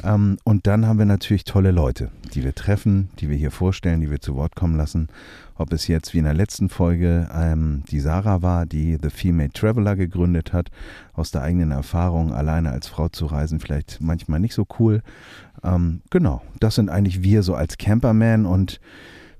[0.05, 4.01] Ähm, und dann haben wir natürlich tolle Leute, die wir treffen, die wir hier vorstellen,
[4.01, 5.09] die wir zu Wort kommen lassen.
[5.57, 9.51] Ob es jetzt wie in der letzten Folge ähm, die Sarah war, die The Female
[9.51, 10.71] Traveler gegründet hat,
[11.13, 15.03] aus der eigenen Erfahrung, alleine als Frau zu reisen, vielleicht manchmal nicht so cool.
[15.63, 18.81] Ähm, genau, das sind eigentlich wir so als Camperman und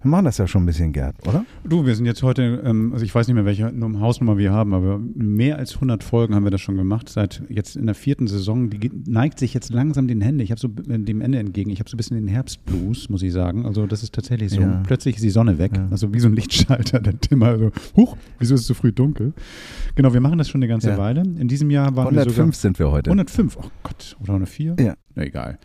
[0.03, 1.45] Wir machen das ja schon ein bisschen, Gerd, oder?
[1.63, 4.73] Du, wir sind jetzt heute, ähm, also ich weiß nicht mehr, welche Hausnummer wir haben,
[4.73, 7.11] aber mehr als 100 Folgen haben wir das schon gemacht.
[7.11, 10.43] Seit jetzt in der vierten Saison, die neigt sich jetzt langsam den Hände.
[10.43, 11.71] Ich habe so äh, dem Ende entgegen.
[11.71, 13.67] Ich habe so ein bisschen den Herbstblues, muss ich sagen.
[13.67, 14.63] Also das ist tatsächlich so.
[14.63, 14.83] Ja.
[14.87, 15.73] Plötzlich ist die Sonne weg.
[15.77, 15.89] Ja.
[15.91, 17.59] Also wie so ein Lichtschalter, der Timmer.
[17.59, 19.35] So, huch, wieso ist es so früh dunkel?
[19.97, 20.99] Genau, wir machen das schon eine ganze ja.
[20.99, 21.23] Weile.
[21.23, 23.11] In diesem Jahr waren 105 wir sogar, sind wir heute.
[23.11, 24.77] 105, oh Gott, oder 104?
[24.81, 24.95] Ja.
[25.15, 25.59] Na, egal.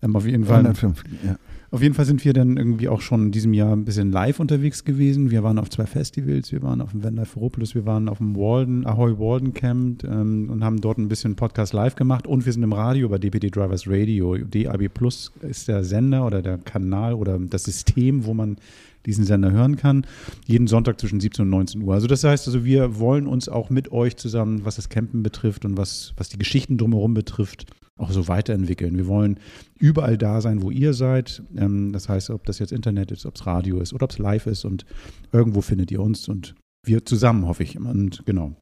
[0.00, 0.60] Ähm, auf jeden Fall.
[0.60, 1.36] 105, ja.
[1.72, 4.40] Auf jeden Fall sind wir dann irgendwie auch schon in diesem Jahr ein bisschen live
[4.40, 5.30] unterwegs gewesen.
[5.30, 8.36] Wir waren auf zwei Festivals, wir waren auf dem Van Ferropolis, wir waren auf dem
[8.36, 12.52] Walden, Ahoy Walden Camp ähm, und haben dort ein bisschen Podcast live gemacht und wir
[12.52, 14.36] sind im Radio bei DPD Drivers Radio.
[14.36, 18.58] DAB Plus ist der Sender oder der Kanal oder das System, wo man
[19.06, 20.06] diesen Sender hören kann.
[20.44, 21.94] Jeden Sonntag zwischen 17 und 19 Uhr.
[21.94, 25.64] Also das heißt also, wir wollen uns auch mit euch zusammen, was das Campen betrifft
[25.64, 27.64] und was, was die Geschichten drumherum betrifft,
[28.02, 28.96] auch so weiterentwickeln.
[28.96, 29.38] Wir wollen
[29.78, 31.42] überall da sein, wo ihr seid.
[31.56, 34.18] Ähm, das heißt, ob das jetzt Internet ist, ob es Radio ist oder ob es
[34.18, 34.84] live ist und
[35.32, 37.78] irgendwo findet ihr uns und wir zusammen, hoffe ich.
[37.78, 38.56] Und genau.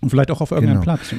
[0.00, 0.96] Und vielleicht auch auf irgendeinem genau.
[0.96, 1.14] Platz.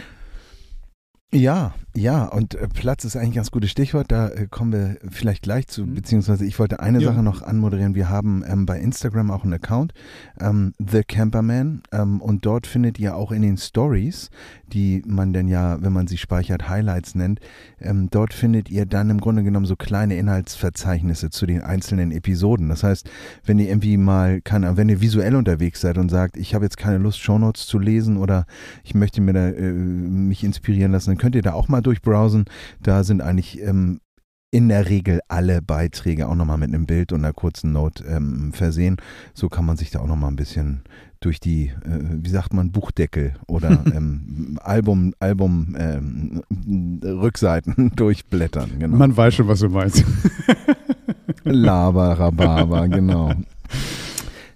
[1.32, 4.12] Ja, ja, und äh, Platz ist eigentlich ein ganz gutes Stichwort.
[4.12, 5.96] Da äh, kommen wir vielleicht gleich zu, mhm.
[5.96, 7.12] beziehungsweise ich wollte eine ja.
[7.12, 7.94] Sache noch anmoderieren.
[7.94, 9.94] Wir haben ähm, bei Instagram auch einen Account,
[10.40, 14.30] ähm, The Camperman, ähm, und dort findet ihr auch in den Stories,
[14.68, 17.40] die man denn ja, wenn man sie speichert, Highlights nennt,
[17.82, 22.70] ähm, dort findet ihr dann im Grunde genommen so kleine Inhaltsverzeichnisse zu den einzelnen Episoden.
[22.70, 23.10] Das heißt,
[23.46, 26.78] wenn ihr irgendwie mal, keine, wenn ihr visuell unterwegs seid und sagt, ich habe jetzt
[26.78, 28.46] keine Lust, Shownotes zu lesen oder
[28.84, 32.46] ich möchte mir da äh, mich inspirieren lassen, könnt ihr da auch mal durchbrowsen.
[32.82, 34.00] Da sind eigentlich ähm,
[34.52, 38.52] in der Regel alle Beiträge auch nochmal mit einem Bild und einer kurzen Note ähm,
[38.52, 38.98] versehen.
[39.34, 40.82] So kann man sich da auch nochmal ein bisschen
[41.20, 46.42] durch die, äh, wie sagt man, Buchdeckel oder ähm, Album, Album ähm,
[47.04, 48.72] Rückseiten durchblättern.
[48.80, 48.98] Genau.
[48.98, 50.04] Man weiß schon, was du meinst.
[51.44, 53.34] Laber, Rhabarber, genau.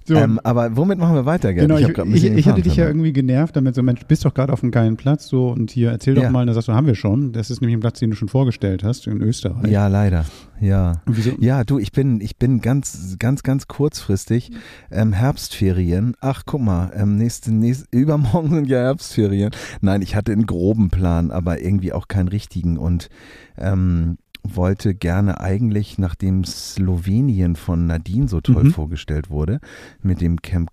[0.06, 0.16] So.
[0.16, 1.68] Ähm, aber womit machen wir weiter, Gerd?
[1.68, 4.34] Genau, ich, ich, ich, ich hatte dich ja irgendwie genervt damit, so Mensch, bist doch
[4.34, 6.30] gerade auf einem geilen Platz so und hier erzähl doch ja.
[6.30, 7.32] mal, da sagst du, haben wir schon.
[7.32, 9.72] Das ist nämlich ein Platz, den du schon vorgestellt hast in Österreich.
[9.72, 10.26] Ja, leider.
[10.60, 11.02] Ja.
[11.40, 14.52] Ja, du, ich bin, ich bin ganz, ganz, ganz kurzfristig
[14.92, 16.16] ähm, Herbstferien.
[16.20, 19.52] Ach, guck mal, ähm, nächste, nächste, übermorgen sind ja Herbstferien.
[19.82, 23.10] Nein, ich hatte einen groben Plan, aber irgendwie auch keinen richtigen und
[23.58, 28.72] ähm, wollte gerne eigentlich, nachdem Slowenien von Nadine so toll mhm.
[28.72, 29.60] vorgestellt wurde,
[30.02, 30.70] mit dem Camp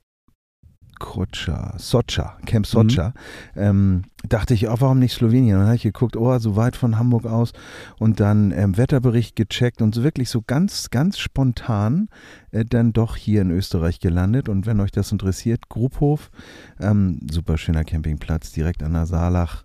[1.00, 3.14] Kocha, Socha, Camp Socha,
[3.54, 3.60] mhm.
[3.60, 5.56] ähm, dachte ich, oh, warum nicht Slowenien?
[5.56, 7.52] dann habe ich geguckt, oh, so weit von Hamburg aus
[7.98, 12.08] und dann ähm, Wetterbericht gecheckt und so wirklich so ganz, ganz spontan
[12.52, 14.48] äh, dann doch hier in Österreich gelandet.
[14.48, 16.30] Und wenn euch das interessiert, Grubhof,
[16.78, 19.64] ähm, super schöner Campingplatz direkt an der Saalach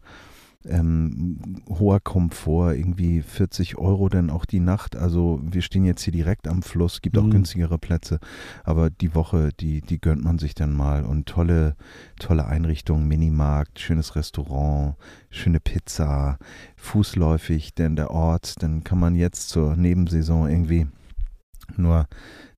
[0.67, 1.38] ähm,
[1.69, 4.95] hoher Komfort, irgendwie 40 Euro dann auch die Nacht.
[4.95, 7.32] Also wir stehen jetzt hier direkt am Fluss, gibt auch mhm.
[7.32, 8.19] günstigere Plätze,
[8.63, 11.75] aber die Woche, die, die gönnt man sich dann mal und tolle,
[12.19, 14.95] tolle Einrichtungen, Minimarkt, schönes Restaurant,
[15.30, 16.38] schöne Pizza,
[16.75, 20.88] fußläufig, denn der Ort, dann kann man jetzt zur Nebensaison irgendwie
[21.78, 22.08] nur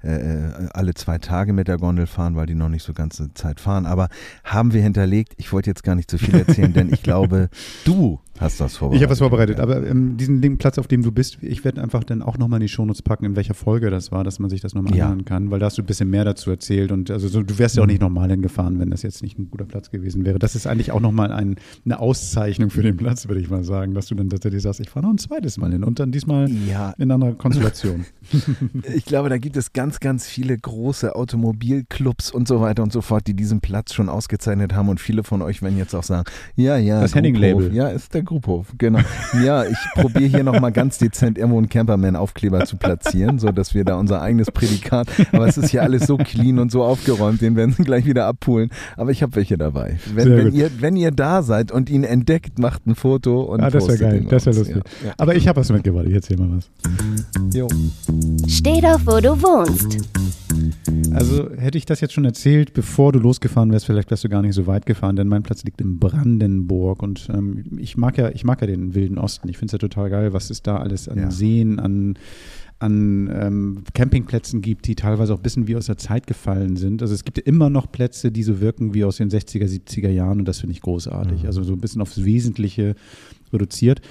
[0.07, 3.33] äh, äh, alle zwei Tage mit der Gondel fahren, weil die noch nicht so ganze
[3.33, 3.85] Zeit fahren.
[3.85, 4.07] Aber
[4.45, 5.33] haben wir hinterlegt.
[5.35, 7.49] Ich wollte jetzt gar nicht zu viel erzählen, denn ich glaube,
[7.83, 8.97] du Hast das vorbereitet?
[8.97, 12.03] Ich habe was vorbereitet, aber ähm, diesen Platz, auf dem du bist, ich werde einfach
[12.03, 14.61] dann auch nochmal in die Shownotes packen, in welcher Folge das war, dass man sich
[14.61, 15.05] das nochmal ja.
[15.05, 17.57] anhören kann, weil da hast du ein bisschen mehr dazu erzählt und also so, du
[17.57, 17.91] wärst ja auch mhm.
[17.91, 20.39] nicht normal hingefahren, wenn das jetzt nicht ein guter Platz gewesen wäre.
[20.39, 23.93] Das ist eigentlich auch nochmal ein, eine Auszeichnung für den Platz, würde ich mal sagen,
[23.93, 26.49] dass du dann tatsächlich sagst, ich fahre noch ein zweites Mal hin und dann diesmal
[26.49, 26.93] ja.
[26.97, 28.05] in einer Konstellation.
[28.95, 33.01] ich glaube, da gibt es ganz, ganz viele große Automobilclubs und so weiter und so
[33.01, 36.29] fort, die diesen Platz schon ausgezeichnet haben und viele von euch werden jetzt auch sagen,
[36.55, 37.73] ja, ja, das Henning-Label.
[37.73, 38.99] Ja, ist der Grubhof, genau.
[39.43, 43.83] Ja, ich probiere hier nochmal ganz dezent irgendwo einen Camperman-Aufkleber zu platzieren, so dass wir
[43.83, 47.55] da unser eigenes Prädikat, aber es ist hier alles so clean und so aufgeräumt, den
[47.55, 48.69] werden sie gleich wieder abholen.
[48.95, 49.97] Aber ich habe welche dabei.
[50.13, 53.69] Wenn, wenn ihr, wenn ihr da seid und ihn entdeckt, macht ein Foto und ah,
[53.69, 54.75] das wäre geil, das wäre lustig.
[54.75, 55.13] Ja, ja.
[55.17, 56.69] Aber ich habe was mitgebracht, ich erzähle mal was.
[57.53, 57.67] Jo.
[58.47, 59.97] Steh doch, wo du wohnst.
[61.13, 64.41] Also hätte ich das jetzt schon erzählt, bevor du losgefahren wärst, vielleicht wärst du gar
[64.41, 68.29] nicht so weit gefahren, denn mein Platz liegt in Brandenburg und ähm, ich mag ja,
[68.29, 69.49] ich mag ja den Wilden Osten.
[69.49, 71.31] Ich finde es ja total geil, was es da alles an ja.
[71.31, 72.17] Seen, an
[72.79, 77.01] an ähm, Campingplätzen gibt, die teilweise auch ein bisschen wie aus der Zeit gefallen sind.
[77.01, 80.39] Also es gibt immer noch Plätze, die so wirken wie aus den 60er, 70er Jahren
[80.39, 81.41] und das finde ich großartig.
[81.41, 81.47] Mhm.
[81.47, 82.95] Also so ein bisschen aufs Wesentliche
[83.51, 84.01] reduziert.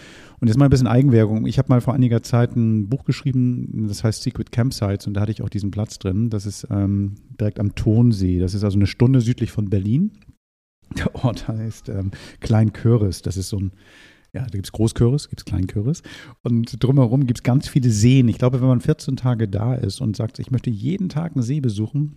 [0.40, 1.46] Und jetzt mal ein bisschen Eigenwerbung.
[1.46, 5.22] Ich habe mal vor einiger Zeit ein Buch geschrieben, das heißt Secret Campsites und da
[5.22, 6.28] hatte ich auch diesen Platz drin.
[6.28, 8.38] Das ist ähm, direkt am Tonsee.
[8.38, 10.10] Das ist also eine Stunde südlich von Berlin.
[10.96, 13.22] Der Ort heißt ähm, Kleinköris.
[13.22, 13.72] Das ist so ein
[14.32, 16.02] Ja, da gibt es Großkürbis, gibt es Kleinkürbis.
[16.42, 18.28] Und drumherum gibt es ganz viele Seen.
[18.28, 21.42] Ich glaube, wenn man 14 Tage da ist und sagt, ich möchte jeden Tag einen
[21.42, 22.16] See besuchen,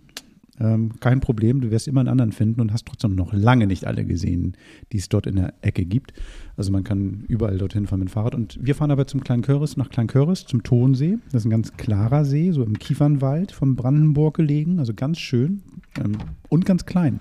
[0.60, 3.86] ähm, kein Problem, du wirst immer einen anderen finden und hast trotzdem noch lange nicht
[3.86, 4.56] alle gesehen,
[4.92, 6.12] die es dort in der Ecke gibt.
[6.56, 8.34] Also man kann überall dorthin fahren mit dem Fahrrad.
[8.34, 11.18] Und wir fahren aber zum Kleinköris, nach Kleinköris, zum Tonsee.
[11.32, 15.62] Das ist ein ganz klarer See, so im Kiefernwald von Brandenburg gelegen, also ganz schön
[15.98, 16.18] ähm,
[16.50, 17.20] und ganz klein.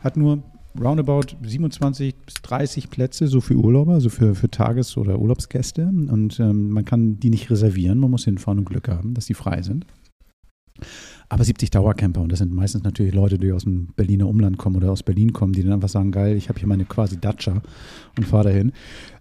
[0.00, 0.42] Hat nur
[0.80, 5.86] roundabout 27 bis 30 Plätze, so für Urlauber, also für, für Tages- oder Urlaubsgäste.
[5.86, 9.34] Und ähm, man kann die nicht reservieren, man muss hinfahren und Glück haben, dass die
[9.34, 9.86] frei sind
[11.28, 14.76] aber 70 Dauercamper und das sind meistens natürlich Leute, die aus dem Berliner Umland kommen
[14.76, 17.62] oder aus Berlin kommen, die dann einfach sagen, geil, ich habe hier meine quasi Dacia
[18.18, 18.72] und fahre dahin.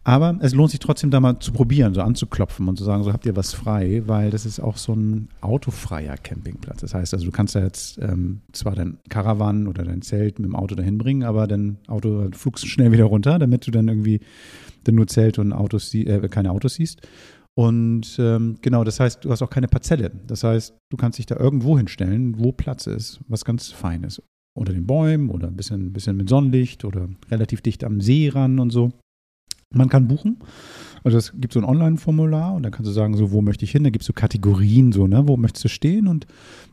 [0.04, 3.14] Aber es lohnt sich trotzdem da mal zu probieren, so anzuklopfen und zu sagen, so
[3.14, 6.82] habt ihr was frei, weil das ist auch so ein autofreier Campingplatz.
[6.82, 10.48] Das heißt also, du kannst da jetzt ähm, zwar dein Caravan oder dein Zelt mit
[10.48, 14.20] dem Auto dahin bringen, aber dein Auto flugst schnell wieder runter, damit du dann irgendwie
[14.84, 17.02] dann nur Zelt und Autos, äh, keine Autos siehst.
[17.62, 20.10] Und ähm, genau, das heißt, du hast auch keine Parzelle.
[20.26, 24.24] Das heißt, du kannst dich da irgendwo hinstellen, wo Platz ist, was ganz fein ist.
[24.58, 28.58] Unter den Bäumen oder ein bisschen, bisschen mit Sonnenlicht oder relativ dicht am See ran
[28.58, 28.90] und so.
[29.74, 30.40] Man kann buchen.
[31.04, 33.72] Also es gibt so ein Online-Formular und dann kannst du sagen, so, wo möchte ich
[33.72, 33.84] hin?
[33.84, 36.08] Da gibt es so Kategorien, so, ne, wo möchtest du stehen?
[36.08, 36.26] Und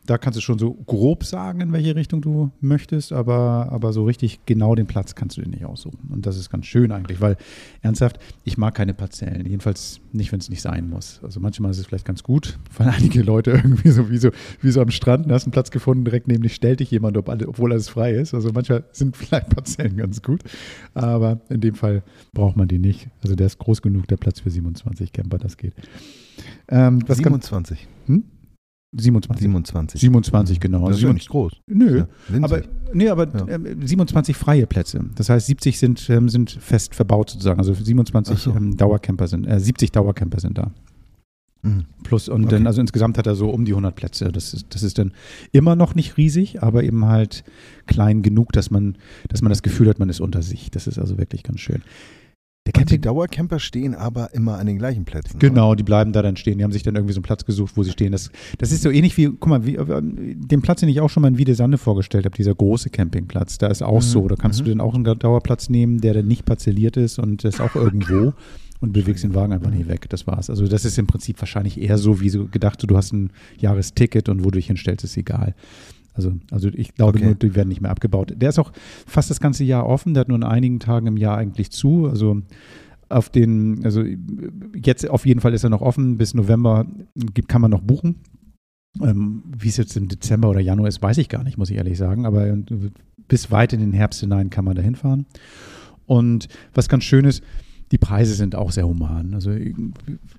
[0.09, 4.05] da kannst du schon so grob sagen, in welche Richtung du möchtest, aber, aber so
[4.05, 6.09] richtig genau den Platz kannst du dir nicht aussuchen.
[6.11, 7.37] Und das ist ganz schön eigentlich, weil
[7.81, 9.45] ernsthaft, ich mag keine Parzellen.
[9.45, 11.19] Jedenfalls nicht, wenn es nicht sein muss.
[11.21, 14.71] Also manchmal ist es vielleicht ganz gut, weil einige Leute irgendwie so wie so, wie
[14.71, 17.71] so am Strand, da hast einen Platz gefunden, direkt neben dich stellt dich jemand, obwohl
[17.71, 18.33] alles frei ist.
[18.33, 20.41] Also manchmal sind vielleicht Parzellen ganz gut,
[20.95, 22.01] aber in dem Fall
[22.33, 23.09] braucht man die nicht.
[23.21, 25.73] Also der ist groß genug, der Platz für 27 Camper, das geht.
[26.67, 27.87] Ähm, 27.
[28.07, 28.23] Kann, hm?
[28.91, 29.41] 27.
[29.41, 30.01] 27.
[30.01, 30.87] 27, genau.
[30.87, 31.53] Das ist ja nicht groß.
[31.67, 32.07] Nö, ja,
[32.41, 33.55] aber, nee, aber ja.
[33.55, 35.05] äh, 27 freie Plätze.
[35.15, 37.59] Das heißt, 70 sind, ähm, sind fest verbaut sozusagen.
[37.59, 38.51] Also 27 so.
[38.51, 40.71] ähm, Dauercamper sind, äh, 70 Dauercamper sind da.
[41.61, 41.85] Mhm.
[42.03, 42.55] Plus und okay.
[42.55, 44.31] dann, also insgesamt hat er so um die 100 Plätze.
[44.31, 45.13] Das ist, das ist dann
[45.51, 47.43] immer noch nicht riesig, aber eben halt
[47.85, 48.97] klein genug, dass man,
[49.27, 50.71] dass man das Gefühl hat, man ist unter sich.
[50.71, 51.83] Das ist also wirklich ganz schön.
[52.75, 55.39] Der und die Dauercamper stehen aber immer an den gleichen Plätzen.
[55.39, 55.77] Genau, oder?
[55.77, 56.57] die bleiben da dann stehen.
[56.57, 58.11] Die haben sich dann irgendwie so einen Platz gesucht, wo sie stehen.
[58.11, 61.09] Das, das ist so ähnlich wie, guck mal, wie, äh, den Platz, den ich auch
[61.09, 64.01] schon mal in Wiedesande vorgestellt habe, dieser große Campingplatz, da ist auch mhm.
[64.01, 64.27] so.
[64.27, 64.65] Da kannst mhm.
[64.65, 68.33] du dann auch einen Dauerplatz nehmen, der dann nicht parzelliert ist und ist auch irgendwo
[68.79, 70.07] und bewegst den Wagen einfach nicht weg.
[70.09, 70.49] Das war's.
[70.49, 74.29] Also das ist im Prinzip wahrscheinlich eher so, wie so gedacht, du hast ein Jahresticket
[74.29, 75.55] und wo du dich hinstellst, ist egal.
[76.13, 77.25] Also, also ich glaube okay.
[77.25, 78.33] nur, die werden nicht mehr abgebaut.
[78.35, 78.71] Der ist auch
[79.05, 82.07] fast das ganze Jahr offen, der hat nur in einigen Tagen im Jahr eigentlich zu.
[82.07, 82.41] Also
[83.09, 84.03] auf den, also
[84.75, 86.85] jetzt auf jeden Fall ist er noch offen, bis November
[87.47, 88.21] kann man noch buchen.
[89.01, 91.77] Ähm, wie es jetzt im Dezember oder Januar ist, weiß ich gar nicht, muss ich
[91.77, 92.25] ehrlich sagen.
[92.25, 92.57] Aber
[93.27, 95.25] bis weit in den Herbst hinein kann man da hinfahren.
[96.05, 97.43] Und was ganz schön ist,
[97.91, 99.33] die Preise sind auch sehr human.
[99.33, 99.51] Also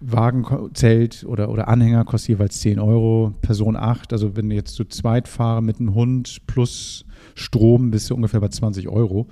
[0.01, 4.13] Wagenzelt oder, oder Anhänger kostet jeweils 10 Euro, Person 8.
[4.13, 8.41] Also wenn du jetzt zu zweit fahre mit einem Hund plus Strom, bist du ungefähr
[8.41, 9.27] bei 20 Euro.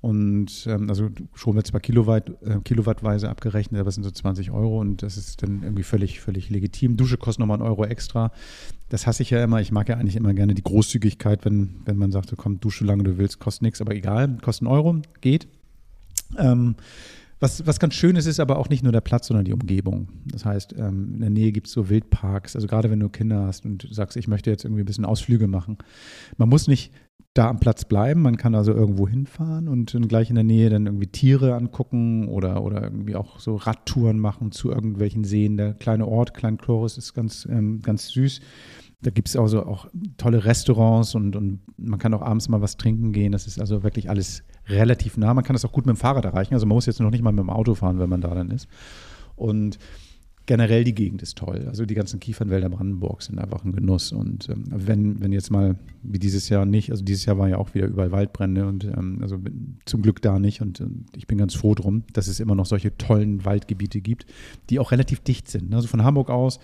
[0.00, 4.52] Und ähm, also schon wird zwar Kilowatt, äh, kilowattweise abgerechnet, aber es sind so 20
[4.52, 6.96] Euro und das ist dann irgendwie völlig, völlig legitim.
[6.96, 8.30] Dusche kostet nochmal einen Euro extra.
[8.88, 9.60] Das hasse ich ja immer.
[9.60, 13.02] Ich mag ja eigentlich immer gerne die Großzügigkeit, wenn, wenn man sagt, komm, dusche lange
[13.02, 15.48] du willst, kostet nichts, aber egal, kostet einen Euro, geht.
[16.38, 16.76] Ähm,
[17.38, 20.08] was, was ganz schön ist, ist aber auch nicht nur der Platz, sondern die Umgebung.
[20.26, 22.56] Das heißt, ähm, in der Nähe gibt es so Wildparks.
[22.56, 25.46] Also gerade wenn du Kinder hast und sagst, ich möchte jetzt irgendwie ein bisschen Ausflüge
[25.46, 25.78] machen.
[26.38, 26.92] Man muss nicht
[27.34, 30.86] da am Platz bleiben, man kann also irgendwo hinfahren und gleich in der Nähe dann
[30.86, 35.58] irgendwie Tiere angucken oder, oder irgendwie auch so Radtouren machen zu irgendwelchen Seen.
[35.58, 38.40] Der kleine Ort, Klein Chloris, ist ganz, ähm, ganz süß.
[39.02, 42.76] Da gibt es also auch tolle Restaurants und, und man kann auch abends mal was
[42.76, 43.32] trinken gehen.
[43.32, 45.34] Das ist also wirklich alles relativ nah.
[45.34, 46.54] Man kann das auch gut mit dem Fahrrad erreichen.
[46.54, 48.50] Also man muss jetzt noch nicht mal mit dem Auto fahren, wenn man da dann
[48.50, 48.68] ist.
[49.36, 49.78] Und
[50.46, 51.66] generell die Gegend ist toll.
[51.66, 54.12] Also die ganzen Kiefernwälder Brandenburgs sind einfach ein Genuss.
[54.12, 57.58] Und ähm, wenn, wenn jetzt mal, wie dieses Jahr nicht, also dieses Jahr war ja
[57.58, 59.38] auch wieder überall Waldbrände und ähm, also
[59.84, 60.62] zum Glück da nicht.
[60.62, 64.26] Und, und, ich bin ganz froh drum, dass es immer noch solche tollen Waldgebiete gibt,
[64.70, 65.74] die auch relativ dicht sind.
[65.74, 66.60] Also von Hamburg aus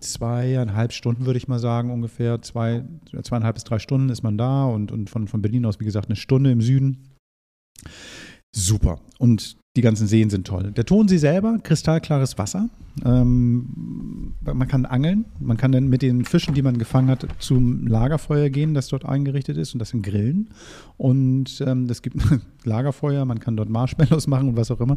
[0.00, 2.42] zweieinhalb Stunden, würde ich mal sagen, ungefähr.
[2.42, 2.84] Zwei,
[3.22, 6.08] zweieinhalb bis drei Stunden ist man da und, und von, von Berlin aus, wie gesagt,
[6.08, 7.10] eine Stunde im Süden.
[8.54, 9.00] Super.
[9.18, 10.70] Und die ganzen Seen sind toll.
[10.70, 12.68] Der Tonsee selber, kristallklares Wasser.
[13.04, 15.24] Ähm, man kann angeln.
[15.40, 19.04] Man kann dann mit den Fischen, die man gefangen hat, zum Lagerfeuer gehen, das dort
[19.04, 20.50] eingerichtet ist und das sind Grillen.
[20.96, 22.16] Und ähm, es gibt
[22.64, 24.94] Lagerfeuer, man kann dort Marshmallows machen und was auch immer.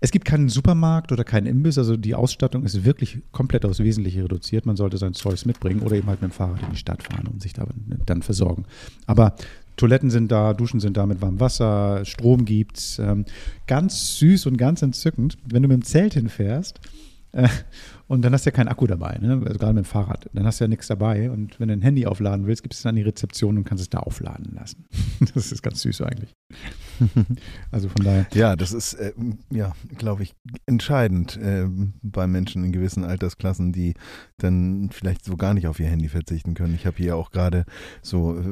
[0.00, 4.24] Es gibt keinen Supermarkt oder keinen Imbiss, also die Ausstattung ist wirklich komplett aufs Wesentliche
[4.24, 4.66] reduziert.
[4.66, 7.26] Man sollte sein Zeugs mitbringen oder eben halt mit dem Fahrrad in die Stadt fahren
[7.26, 7.66] und sich da
[8.06, 8.64] dann versorgen.
[9.06, 9.34] Aber
[9.76, 12.98] Toiletten sind da, Duschen sind da mit warmem Wasser, Strom gibt's.
[12.98, 13.24] Ähm,
[13.66, 15.36] ganz süß und ganz entzückend.
[15.46, 16.80] Wenn du mit dem Zelt hinfährst,
[17.32, 17.48] äh,
[18.06, 19.40] und dann hast du ja keinen Akku dabei, ne?
[19.46, 20.28] also gerade mit dem Fahrrad.
[20.32, 21.30] Dann hast du ja nichts dabei.
[21.30, 23.90] Und wenn du ein Handy aufladen willst, gibt es dann die Rezeption und kannst es
[23.90, 24.84] da aufladen lassen.
[25.34, 26.32] Das ist ganz süß eigentlich.
[27.70, 28.26] Also von daher.
[28.34, 29.12] Ja, das ist, äh,
[29.50, 30.34] ja, glaube ich,
[30.66, 31.66] entscheidend äh,
[32.02, 33.94] bei Menschen in gewissen Altersklassen, die
[34.38, 36.74] dann vielleicht so gar nicht auf ihr Handy verzichten können.
[36.74, 37.64] Ich habe hier auch gerade
[38.02, 38.42] so äh,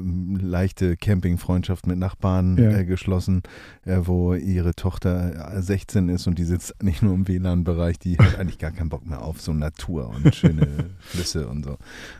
[0.41, 2.71] leichte Campingfreundschaft mit Nachbarn Ja.
[2.79, 3.43] äh, geschlossen,
[3.85, 8.19] äh, wo ihre Tochter äh, 16 ist und die sitzt nicht nur im WLAN-Bereich, die
[8.19, 10.67] hat eigentlich gar keinen Bock mehr auf so Natur und schöne
[11.01, 11.77] Flüsse und so.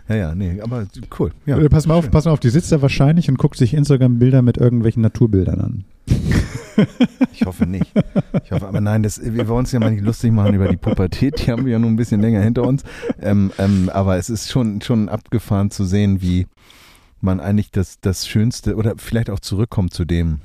[0.09, 0.87] Ja, ja, nee, aber
[1.19, 1.33] cool.
[1.47, 2.11] Ja, Äh, pass mal auf, schön.
[2.13, 5.85] pass mal auf, die sitzt da wahrscheinlich und guckt sich Instagram-Bilder mit irgendwelchen Naturbildern an.
[7.35, 7.93] Ich hoffe nicht.
[8.45, 10.77] Ich hoffe, aber nein, das, wir wollen uns ja mal nicht lustig machen über die
[10.79, 11.39] Pubertät.
[11.47, 12.83] Die haben wir ja nun ein bisschen länger hinter uns.
[13.21, 16.47] Ähm, ähm, aber es ist schon, schon abgefahren zu sehen, wie
[17.21, 20.41] man eigentlich das, das Schönste oder vielleicht auch zurückkommt zu dem,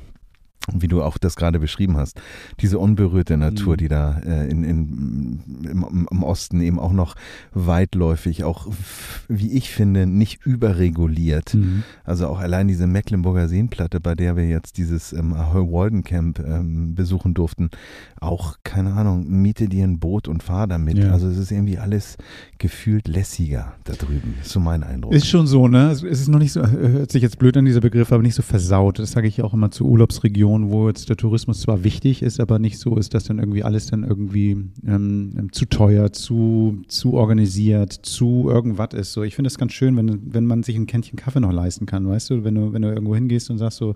[0.73, 2.19] wie du auch das gerade beschrieben hast,
[2.59, 3.77] diese unberührte Natur, Mhm.
[3.77, 7.15] die da äh, in, in, im, im Osten eben auch noch
[7.53, 8.67] weitläufig, auch
[9.29, 11.53] wie ich finde, nicht überreguliert.
[11.53, 11.83] Mhm.
[12.03, 16.39] Also auch allein diese Mecklenburger Seenplatte, bei der wir jetzt dieses ähm, Ahoy Walden Camp
[16.39, 17.69] ähm, besuchen durften,
[18.19, 20.97] auch, keine Ahnung, miete dir ein Boot und fahr damit.
[20.97, 21.11] Ja.
[21.11, 22.17] Also es ist irgendwie alles
[22.57, 24.35] gefühlt lässiger da drüben.
[24.41, 25.13] Ist so mein Eindruck.
[25.13, 25.91] Ist schon so, ne?
[25.91, 28.41] Es ist noch nicht so, hört sich jetzt blöd an, dieser Begriff, aber nicht so
[28.41, 28.99] versaut.
[28.99, 32.59] Das sage ich auch immer zu Urlaubsregionen, wo jetzt der Tourismus zwar wichtig ist, aber
[32.59, 37.93] nicht so ist, dass dann irgendwie alles dann irgendwie ähm, zu teuer, zu, zu organisiert,
[37.93, 39.13] zu irgendwas ist.
[39.13, 41.85] So, ich finde das ganz schön, wenn, wenn man sich ein Kännchen Kaffee noch leisten
[41.85, 43.95] kann, weißt du, wenn du, wenn du irgendwo hingehst und sagst so,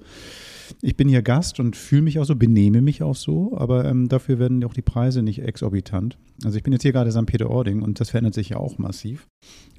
[0.82, 4.08] ich bin hier Gast und fühle mich auch so, benehme mich auch so, aber ähm,
[4.08, 6.18] dafür werden auch die Preise nicht exorbitant.
[6.44, 7.26] Also ich bin jetzt hier gerade St.
[7.26, 9.28] Peter-Ording und das verändert sich ja auch massiv.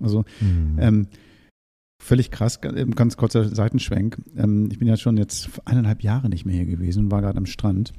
[0.01, 0.79] Also Mhm.
[0.79, 1.07] ähm,
[2.03, 4.19] völlig krass, ähm, ganz kurzer Seitenschwenk.
[4.37, 7.39] Ähm, ich bin ja schon jetzt eineinhalb Jahre nicht mehr hier gewesen und war gerade
[7.39, 7.93] am Strand.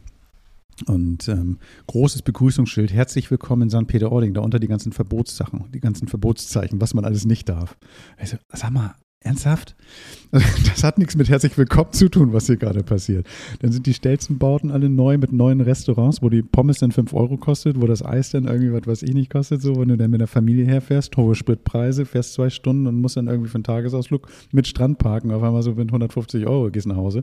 [0.88, 3.88] Und ähm, großes Begrüßungsschild, herzlich willkommen in St.
[3.88, 7.78] Peter-Ording, darunter die ganzen Verbotssachen, die ganzen Verbotszeichen, was man alles nicht darf.
[8.18, 9.76] Also, sag mal, ernsthaft?
[10.32, 13.28] Das hat nichts mit herzlich willkommen zu tun, was hier gerade passiert.
[13.60, 17.38] Dann sind die Stelzenbauten alle neu mit neuen Restaurants, wo die Pommes dann 5 Euro
[17.38, 20.10] kostet, wo das Eis dann irgendwie, was weiß ich nicht, kostet, so, wenn du dann
[20.10, 23.64] mit der Familie herfährst, hohe Spritpreise, fährst zwei Stunden und musst dann irgendwie für einen
[23.64, 27.22] Tagesausflug mit Strand parken, auf einmal so mit 150 Euro gehst nach Hause.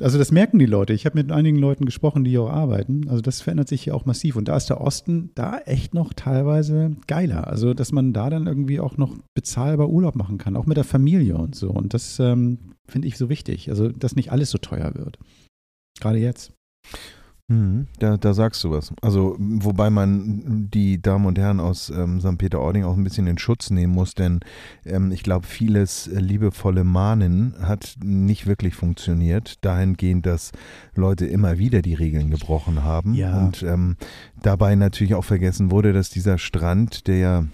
[0.00, 0.92] Also das merken die Leute.
[0.92, 3.08] Ich habe mit einigen Leuten gesprochen, die hier auch arbeiten.
[3.08, 4.36] Also das verändert sich hier auch massiv.
[4.36, 7.46] Und da ist der Osten da echt noch teilweise geiler.
[7.46, 10.84] Also dass man da dann irgendwie auch noch bezahlbar Urlaub machen kann, auch mit der
[10.84, 11.70] Familie und so.
[11.70, 13.70] Und das ähm, finde ich so wichtig.
[13.70, 15.18] Also dass nicht alles so teuer wird.
[16.00, 16.52] Gerade jetzt.
[17.48, 18.92] Mhm, da, da sagst du was.
[19.02, 22.38] Also, wobei man die Damen und Herren aus ähm, St.
[22.38, 24.40] Peter-Ording auch ein bisschen in Schutz nehmen muss, denn
[24.84, 30.50] ähm, ich glaube, vieles äh, liebevolle Mahnen hat nicht wirklich funktioniert, dahingehend, dass
[30.96, 33.38] Leute immer wieder die Regeln gebrochen haben Ja.
[33.38, 33.96] und ähm,
[34.42, 37.44] dabei natürlich auch vergessen wurde, dass dieser Strand, der ja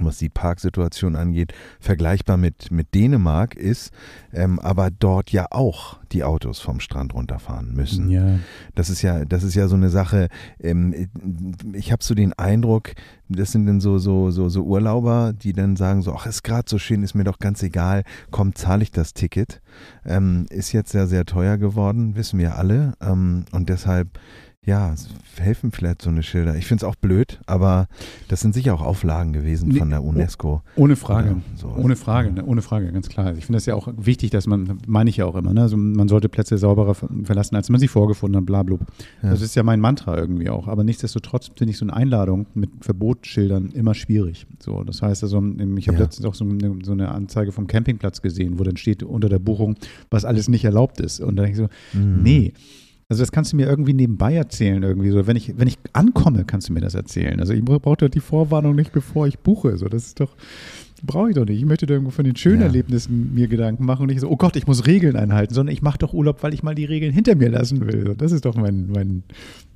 [0.00, 3.92] was die Parksituation angeht, vergleichbar mit, mit Dänemark ist,
[4.32, 8.08] ähm, aber dort ja auch die Autos vom Strand runterfahren müssen.
[8.08, 8.38] Ja.
[8.74, 10.28] Das ist ja, das ist ja so eine Sache.
[10.60, 11.08] Ähm,
[11.72, 12.92] ich habe so den Eindruck,
[13.28, 16.68] das sind dann so so so so Urlauber, die dann sagen so, ach ist gerade
[16.68, 19.60] so schön, ist mir doch ganz egal, komm zahle ich das Ticket.
[20.04, 24.18] Ähm, ist jetzt sehr sehr teuer geworden, wissen wir alle, ähm, und deshalb
[24.66, 26.56] ja, es helfen vielleicht so eine Schilder.
[26.56, 27.88] Ich finde es auch blöd, aber
[28.28, 30.62] das sind sicher auch Auflagen gewesen Nee, von der UNESCO.
[30.76, 31.36] Ohne Frage.
[31.56, 31.68] So.
[31.68, 32.44] Ohne Frage, ne?
[32.44, 33.32] ohne Frage, ganz klar.
[33.36, 35.62] Ich finde das ja auch wichtig, dass man, meine ich ja auch immer, ne?
[35.62, 38.78] also man sollte Plätze sauberer ver- verlassen, als man sie vorgefunden hat, bla, bla.
[39.22, 39.30] Ja.
[39.30, 40.68] Das ist ja mein Mantra irgendwie auch.
[40.68, 44.46] Aber nichtsdestotrotz finde ich so eine Einladung mit Verbotsschildern immer schwierig.
[44.60, 45.42] So, das heißt also,
[45.76, 46.04] ich habe Ja.
[46.04, 49.40] letztens auch so eine, so eine Anzeige vom Campingplatz gesehen, wo dann steht unter der
[49.40, 49.74] Buchung,
[50.10, 51.20] was alles nicht erlaubt ist.
[51.20, 52.22] Und da denke ich so, Mhm.
[52.22, 52.52] nee.
[53.08, 55.26] Also das kannst du mir irgendwie nebenbei erzählen irgendwie so.
[55.26, 57.38] Wenn ich, wenn ich ankomme, kannst du mir das erzählen.
[57.40, 59.76] Also ich brauche doch die Vorwarnung nicht, bevor ich buche.
[59.76, 60.36] So, das ist doch,
[61.06, 61.58] brauche ich doch nicht.
[61.58, 62.66] Ich möchte da irgendwo von den schönen Ja.
[62.66, 65.82] Erlebnissen mir Gedanken machen und nicht so, oh Gott, ich muss Regeln einhalten, sondern ich
[65.82, 68.14] mache doch Urlaub, weil ich mal die Regeln hinter mir lassen will.
[68.16, 69.22] Das ist doch mein, mein,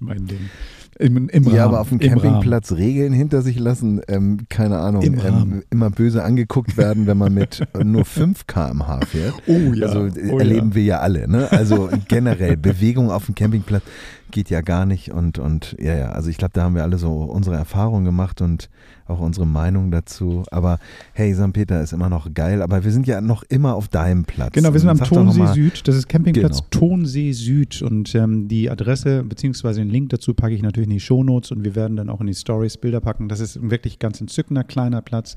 [0.01, 0.51] mein Ding.
[0.99, 2.23] Im, im Ja, Rahmen, aber auf dem im Rahmen.
[2.23, 7.33] Campingplatz Regeln hinter sich lassen, ähm, keine Ahnung, ähm, immer böse angeguckt werden, wenn man
[7.33, 9.35] mit äh, nur 5 km/h fährt.
[9.47, 9.87] Oh ja.
[9.87, 10.75] Also äh, oh, erleben ja.
[10.75, 11.29] wir ja alle.
[11.29, 11.51] Ne?
[11.53, 13.85] Also generell, Bewegung auf dem Campingplatz
[14.31, 15.11] geht ja gar nicht.
[15.13, 18.41] Und, und ja, ja, also ich glaube, da haben wir alle so unsere Erfahrungen gemacht
[18.41, 18.69] und
[19.09, 20.45] auch unsere Meinung dazu.
[20.51, 20.79] Aber
[21.13, 21.53] hey, St.
[21.53, 24.53] Peter ist immer noch geil, aber wir sind ja noch immer auf deinem Platz.
[24.53, 25.89] Genau, wir sind am Tonsee Süd.
[25.89, 26.69] Das ist Campingplatz Genau.
[26.71, 27.83] Tonsee Süd.
[27.83, 29.75] Und ähm, die Adresse bzw.
[29.75, 32.27] den Link dazu packe ich natürlich in die Shownotes und wir werden dann auch in
[32.27, 33.29] die Stories Bilder packen.
[33.29, 35.37] Das ist ein wirklich ganz entzückender kleiner Platz.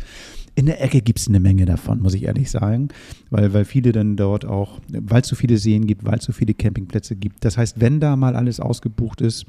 [0.56, 2.89] In der Ecke gibt es eine Menge davon, muss ich ehrlich sagen,
[3.30, 6.34] weil, weil viele dann dort auch, weil es so viele Seen gibt, weil es so
[6.34, 7.46] viele Campingplätze gibt.
[7.46, 9.46] Das heißt, wenn da mal alles ausgebucht ist,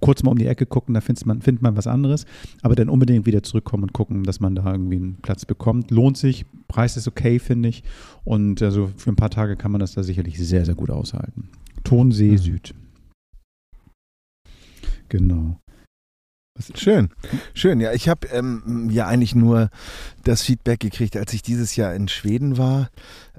[0.00, 2.26] kurz mal um die Ecke gucken, da findet man, findet man was anderes,
[2.62, 5.90] aber dann unbedingt wieder zurückkommen und gucken, dass man da irgendwie einen Platz bekommt.
[5.90, 7.82] Lohnt sich, Preis ist okay, finde ich.
[8.24, 11.48] Und also für ein paar Tage kann man das da sicherlich sehr, sehr gut aushalten.
[11.84, 12.38] Tonsee Mhm.
[12.38, 12.74] Süd.
[15.08, 15.58] Genau.
[16.74, 17.10] Schön,
[17.52, 17.80] schön.
[17.80, 19.68] Ja, ich habe ähm, ja eigentlich nur
[20.24, 22.88] das Feedback gekriegt, als ich dieses Jahr in Schweden war,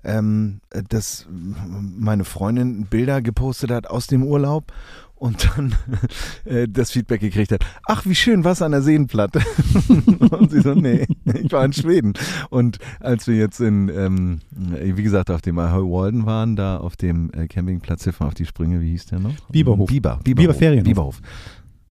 [0.03, 4.71] ähm, dass meine Freundin Bilder gepostet hat aus dem Urlaub
[5.17, 5.75] und dann
[6.45, 7.65] äh, das Feedback gekriegt hat.
[7.87, 9.41] Ach, wie schön, was an der Seenplatte.
[10.31, 12.13] und sie so, nee, ich war in Schweden.
[12.49, 16.95] Und als wir jetzt in, ähm, wie gesagt, auf dem Ahoy Walden waren, da auf
[16.95, 19.35] dem äh, Campingplatz Hilfe auf die Sprünge, wie hieß der noch?
[19.49, 19.89] Biberhof.
[19.89, 20.57] Biber, Biber Biberhof.
[20.57, 20.85] Ferienhof.
[20.85, 21.21] Biberhof.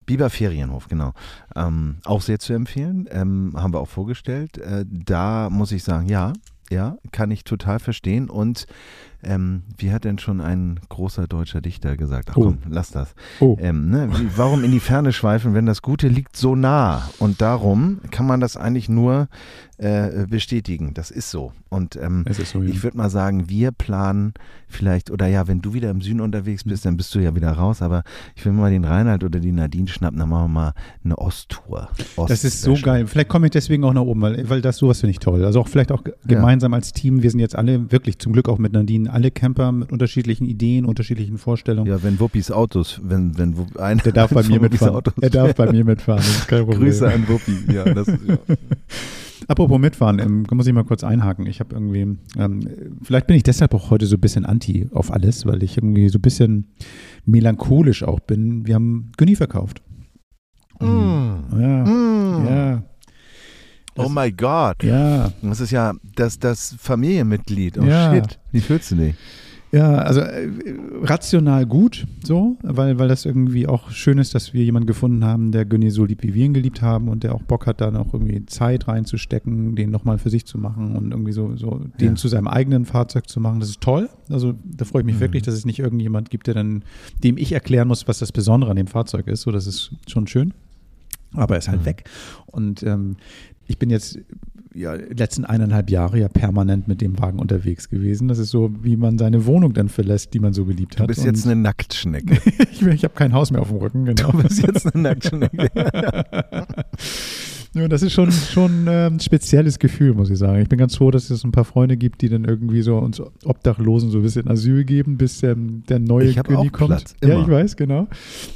[0.05, 1.13] Biber Ferienhof, genau.
[1.55, 4.57] Ähm, auch sehr zu empfehlen, ähm, haben wir auch vorgestellt.
[4.59, 6.33] Äh, da muss ich sagen, ja,
[6.69, 8.29] ja, kann ich total verstehen.
[8.29, 8.67] Und
[9.25, 12.29] ähm, wie hat denn schon ein großer deutscher Dichter gesagt?
[12.31, 12.43] Ach Oh.
[12.43, 13.15] komm, lass das.
[13.39, 13.57] Oh.
[13.59, 17.09] Ähm, ne, warum in die Ferne schweifen, wenn das Gute liegt so nah?
[17.19, 19.27] Und darum kann man das eigentlich nur
[19.77, 20.93] äh, bestätigen.
[20.93, 21.51] Das ist so.
[21.69, 22.69] Und ähm, ist so, ja.
[22.69, 24.33] ich würde mal sagen, wir planen
[24.69, 27.51] vielleicht, oder ja, wenn du wieder im Süden unterwegs bist, dann bist du ja wieder
[27.51, 28.03] raus, aber
[28.35, 30.73] ich will mal den Reinhard oder die Nadine schnappen, dann machen wir mal
[31.03, 31.89] eine Osttour.
[32.27, 33.07] Das ist so geil.
[33.07, 35.43] Vielleicht komme ich deswegen auch nach oben, weil, weil das sowas finde ich toll.
[35.43, 37.21] Also auch vielleicht auch gemeinsam als Team.
[37.21, 40.85] Wir sind jetzt alle wirklich zum Glück auch mit Nadine alle Camper mit unterschiedlichen Ideen,
[40.85, 41.89] unterschiedlichen Vorstellungen.
[41.89, 44.95] Ja, wenn Wuppis Autos, wenn, wenn Wupp- einer Der darf bei mir mitfahren.
[44.95, 46.17] Autos Er darf bei mir mitfahren.
[46.19, 46.81] Das ist kein Problem.
[46.81, 47.73] Grüße an Wuppi.
[47.73, 48.37] Ja, das ist, ja.
[49.47, 51.45] Apropos mitfahren, ähm, muss ich mal kurz einhaken.
[51.45, 52.67] Ich habe irgendwie, ähm,
[53.03, 56.09] vielleicht bin ich deshalb auch heute so ein bisschen anti auf alles, weil ich irgendwie
[56.09, 56.67] so ein bisschen
[57.25, 58.65] melancholisch auch bin.
[58.65, 59.81] Wir haben Günni verkauft.
[60.81, 60.85] Mm.
[61.59, 62.45] Ja, Mm.
[62.47, 62.83] ja,
[63.97, 64.83] Oh my God.
[64.83, 65.31] ja.
[65.41, 67.77] Das ist ja das, das Familienmitglied.
[67.77, 68.13] Oh Ja.
[68.13, 68.39] shit.
[68.51, 69.15] Wie fühlst du dich?
[69.71, 70.47] Ja, also äh,
[71.01, 75.51] rational gut, so, weil, weil das irgendwie auch schön ist, dass wir jemanden gefunden haben,
[75.51, 77.91] der Günni so liebt, wie wir ihn geliebt haben und der auch Bock hat, da
[77.91, 82.09] noch irgendwie Zeit reinzustecken, den nochmal für sich zu machen und irgendwie so, so den
[82.09, 82.15] Ja.
[82.15, 83.59] zu seinem eigenen Fahrzeug zu machen.
[83.59, 84.07] Das ist toll.
[84.29, 85.19] Also da freue ich mich Mhm.
[85.21, 86.83] wirklich, dass es nicht irgendjemand gibt, der dann,
[87.23, 89.41] dem ich erklären muss, was das Besondere an dem Fahrzeug ist.
[89.41, 90.53] So, das ist schon schön.
[91.33, 91.85] Aber er ist halt Mhm.
[91.85, 92.05] weg.
[92.45, 93.17] Und ähm,
[93.67, 94.19] ich bin jetzt
[94.73, 98.27] ja, die letzten eineinhalb Jahre ja permanent mit dem Wagen unterwegs gewesen.
[98.27, 101.07] Das ist so, wie man seine Wohnung dann verlässt, die man so geliebt Du hat.
[101.07, 102.37] bist jetzt Und eine Nacktschnecke.
[102.71, 104.31] ich ich habe kein Haus mehr auf dem Rücken, genau.
[104.33, 105.69] Du bist jetzt eine Nacktschnecke.
[107.77, 110.61] Ja, das ist schon, schon ähm, ein spezielles Gefühl, muss ich sagen.
[110.61, 113.21] Ich bin ganz froh, dass es ein paar Freunde gibt, die dann irgendwie so uns
[113.43, 116.91] Obdachlosen so ein bisschen Asyl geben, bis ähm, der neue Ich Günni auch kommt.
[116.91, 117.41] Platz, ja, immer.
[117.41, 118.07] ich weiß, genau.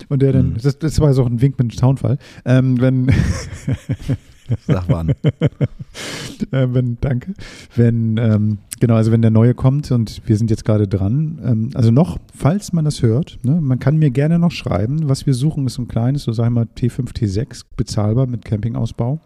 [0.08, 0.58] Und der dann, Mhm.
[0.64, 2.18] das, das war so ein Wink mit dem Soundfall.
[2.46, 3.08] Ähm, wenn,
[4.68, 5.10] Sag wann.
[6.52, 7.34] äh, wenn, danke.
[7.76, 11.70] Wenn, ähm, genau, also wenn der neue kommt und wir sind jetzt gerade dran, ähm,
[11.74, 15.10] also noch, falls man das hört, ne, man kann mir gerne noch schreiben.
[15.10, 19.20] Was wir suchen, ist ein kleines, so sagen wir mal T5, T6, bezahlbar mit Campingausbau.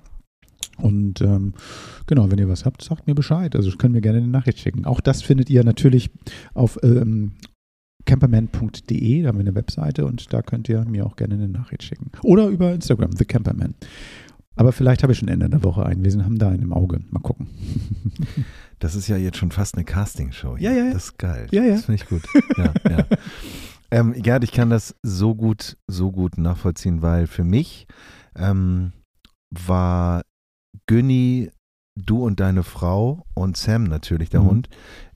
[0.78, 1.54] Und ähm,
[2.08, 3.56] genau, wenn ihr was habt, sagt mir Bescheid.
[3.56, 4.86] Also könnt mir gerne eine Nachricht schicken.
[4.86, 6.10] Auch das findet ihr natürlich
[6.54, 7.34] auf ähm,
[8.06, 11.84] camperman.de, da haben wir eine Webseite und da könnt ihr mir auch gerne eine Nachricht
[11.84, 12.12] schicken.
[12.22, 13.76] Oder über Instagram, The Camperman.
[14.56, 16.04] Aber vielleicht habe ich schon Ende der Woche einen.
[16.04, 17.00] Wir sind, haben da einen im Auge.
[17.10, 17.48] Mal gucken.
[18.80, 20.58] Das ist ja jetzt schon fast eine Castingshow.
[20.58, 20.72] hier.
[20.72, 20.94] Ja, ja, ja.
[20.94, 21.48] Das ist geil.
[21.52, 21.76] Ja, ja.
[21.76, 22.22] Das finde ich gut.
[22.58, 23.06] Ja, ja.
[23.92, 27.86] Ähm, Gerd, ich kann das so gut, so gut nachvollziehen, weil für mich
[28.36, 28.92] ähm,
[29.52, 30.24] war
[30.88, 31.52] Günni,
[31.96, 34.46] du und deine Frau und Sam natürlich, der Mhm.
[34.48, 34.70] Hund,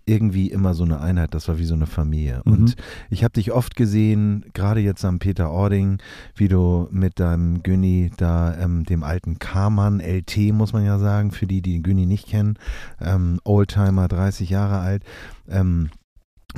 [0.07, 1.33] irgendwie immer so eine Einheit.
[1.33, 2.41] Das war wie so eine Familie.
[2.45, 2.51] Mhm.
[2.51, 2.75] Und
[3.09, 5.99] ich habe dich oft gesehen, gerade jetzt am Peter Ording,
[6.35, 11.31] wie du mit deinem Günni da, ähm, dem alten Karmann, LT muss man ja sagen,
[11.31, 12.57] für die, die den Günni nicht kennen,
[12.99, 15.03] ähm, Oldtimer, 30 Jahre alt,
[15.49, 15.89] ähm,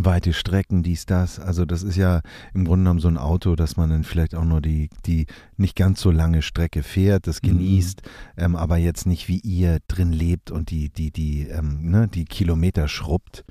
[0.01, 1.39] weite Strecken, dies, das.
[1.39, 2.21] Also das ist ja
[2.53, 5.25] im Grunde genommen so ein Auto, dass man dann vielleicht auch nur die, die
[5.57, 7.47] nicht ganz so lange Strecke fährt, das Mhm.
[7.47, 8.01] genießt,
[8.37, 12.25] ähm, aber jetzt nicht wie ihr drin lebt und die, die, die, ähm, ne, die
[12.25, 13.43] Kilometer schrubbt.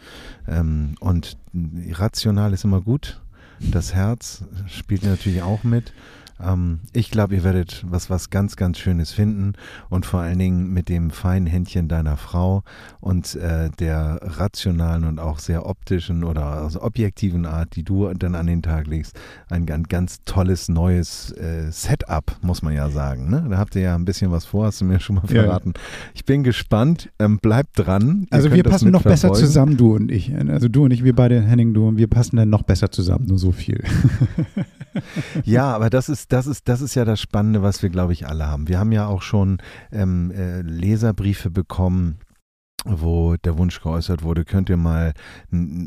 [0.47, 1.37] Ähm, und
[1.93, 3.23] rational ist immer gut.
[3.61, 5.93] Das Herz spielt natürlich auch mit.
[6.41, 9.55] Ähm, ich glaube, ihr werdet was, was ganz, ganz Schönes finden
[9.89, 12.62] und vor allen Dingen mit dem feinen Händchen deiner Frau
[13.01, 18.34] und äh, der rationalen und auch sehr optischen oder also objektiven Art, die du dann
[18.34, 19.18] an den Tag legst,
[19.49, 23.30] ein, ein ganz tolles neues äh, Setup, muss man ja sagen.
[23.30, 23.47] Ne?
[23.51, 25.72] Da habt ihr ja ein bisschen was vor, hast du mir schon mal verraten.
[25.74, 25.82] Ja.
[26.14, 28.26] Ich bin gespannt, ähm, bleibt dran.
[28.30, 30.34] Also wir passen noch besser zusammen, du und ich.
[30.49, 33.26] Also du und ich, wir beide, Henning, du und wir passen dann noch besser zusammen,
[33.26, 33.82] nur so viel.
[35.45, 38.26] ja, aber das ist, das ist, das ist ja das Spannende, was wir, glaube ich,
[38.26, 38.68] alle haben.
[38.68, 39.59] Wir haben ja auch schon
[39.93, 42.18] ähm, äh, Leserbriefe bekommen
[42.85, 45.12] wo der Wunsch geäußert wurde, könnt ihr mal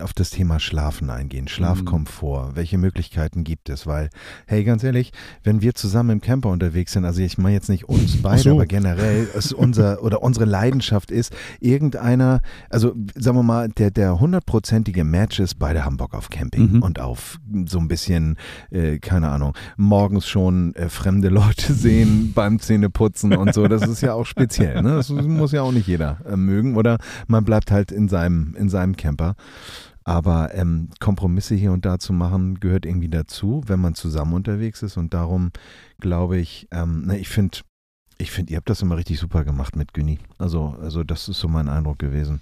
[0.01, 2.55] auf das Thema Schlafen eingehen, Schlafkomfort, mhm.
[2.55, 3.87] welche Möglichkeiten gibt es?
[3.87, 4.09] Weil,
[4.45, 5.13] hey, ganz ehrlich,
[5.43, 8.51] wenn wir zusammen im Camper unterwegs sind, also ich meine jetzt nicht uns beide, so.
[8.51, 14.19] aber generell, es unser oder unsere Leidenschaft ist, irgendeiner, also sagen wir mal, der der
[14.19, 16.83] hundertprozentige Match ist, beide haben Bock auf Camping mhm.
[16.83, 18.35] und auf so ein bisschen,
[18.69, 23.69] äh, keine Ahnung, morgens schon äh, fremde Leute sehen beim Zähneputzen und so.
[23.69, 24.95] Das ist ja auch speziell, ne?
[24.95, 28.69] Das muss ja auch nicht jeder äh, mögen oder man bleibt halt in seinem, in
[28.69, 29.35] seinem Camper.
[30.03, 34.81] Aber ähm, Kompromisse hier und da zu machen, gehört irgendwie dazu, wenn man zusammen unterwegs
[34.81, 34.97] ist.
[34.97, 35.51] Und darum
[35.99, 37.59] glaube ich, ähm, ne, ich finde,
[38.17, 40.17] ich finde, ihr habt das immer richtig super gemacht mit Günni.
[40.39, 42.41] Also, also das ist so mein Eindruck gewesen.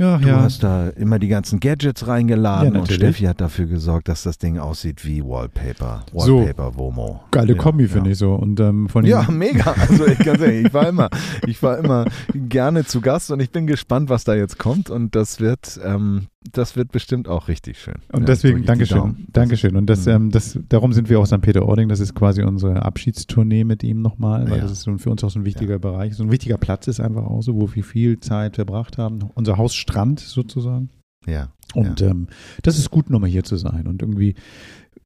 [0.00, 0.40] Ja, du ja.
[0.40, 4.38] hast da immer die ganzen Gadgets reingeladen ja, und Steffi hat dafür gesorgt, dass das
[4.38, 6.06] Ding aussieht wie Wallpaper.
[6.14, 7.20] Wallpaper so, Womo.
[7.30, 8.34] Geile Kombi, finde ich so.
[8.34, 9.74] Und, ähm, von ja, mega.
[9.90, 11.10] Also ich, ganz ehrlich, ich war immer,
[11.46, 14.88] ich war immer gerne zu Gast und ich bin gespannt, was da jetzt kommt.
[14.88, 17.96] Und das wird, ähm, das wird bestimmt auch richtig schön.
[18.12, 19.26] Und ja, deswegen, Dankeschön.
[19.32, 19.76] Dankeschön.
[19.76, 20.12] Und das, mhm.
[20.12, 21.42] ähm, das, darum sind wir auch St.
[21.42, 21.88] Peter-Ording.
[21.88, 24.62] Das ist quasi unsere Abschiedstournee mit ihm nochmal, weil ja.
[24.62, 25.78] das ist so für uns auch so ein wichtiger ja.
[25.78, 26.14] Bereich.
[26.14, 29.18] So ein wichtiger Platz ist einfach auch so, wo wir viel Zeit verbracht haben.
[29.34, 30.88] Unser Hausstrand sozusagen.
[31.26, 31.52] Ja.
[31.74, 32.28] Und ähm,
[32.62, 33.86] das ist gut, nochmal hier zu sein.
[33.86, 34.34] Und irgendwie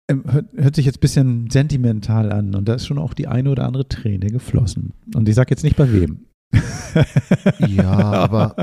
[0.09, 2.55] ähm, hört, hört, sich jetzt ein bisschen sentimental an.
[2.55, 4.93] Und da ist schon auch die eine oder andere Träne geflossen.
[5.15, 6.27] Und ich sage jetzt nicht bei wem
[7.59, 8.55] ja, aber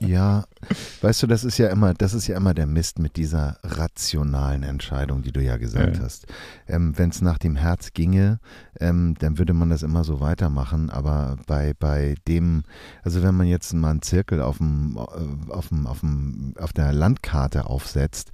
[0.00, 0.44] ja,
[1.00, 4.62] weißt du, das ist ja immer, das ist ja immer der Mist mit dieser rationalen
[4.62, 6.02] Entscheidung, die du ja gesagt ja.
[6.02, 6.26] hast.
[6.66, 8.40] Ähm, Wenn es nach dem Herz ginge,
[8.80, 10.90] ähm, dann würde man das immer so weitermachen.
[10.90, 12.64] Aber bei, bei dem,
[13.02, 16.72] also wenn man jetzt mal einen Zirkel auf dem, äh, auf dem, auf dem, auf
[16.72, 18.32] der Landkarte aufsetzt,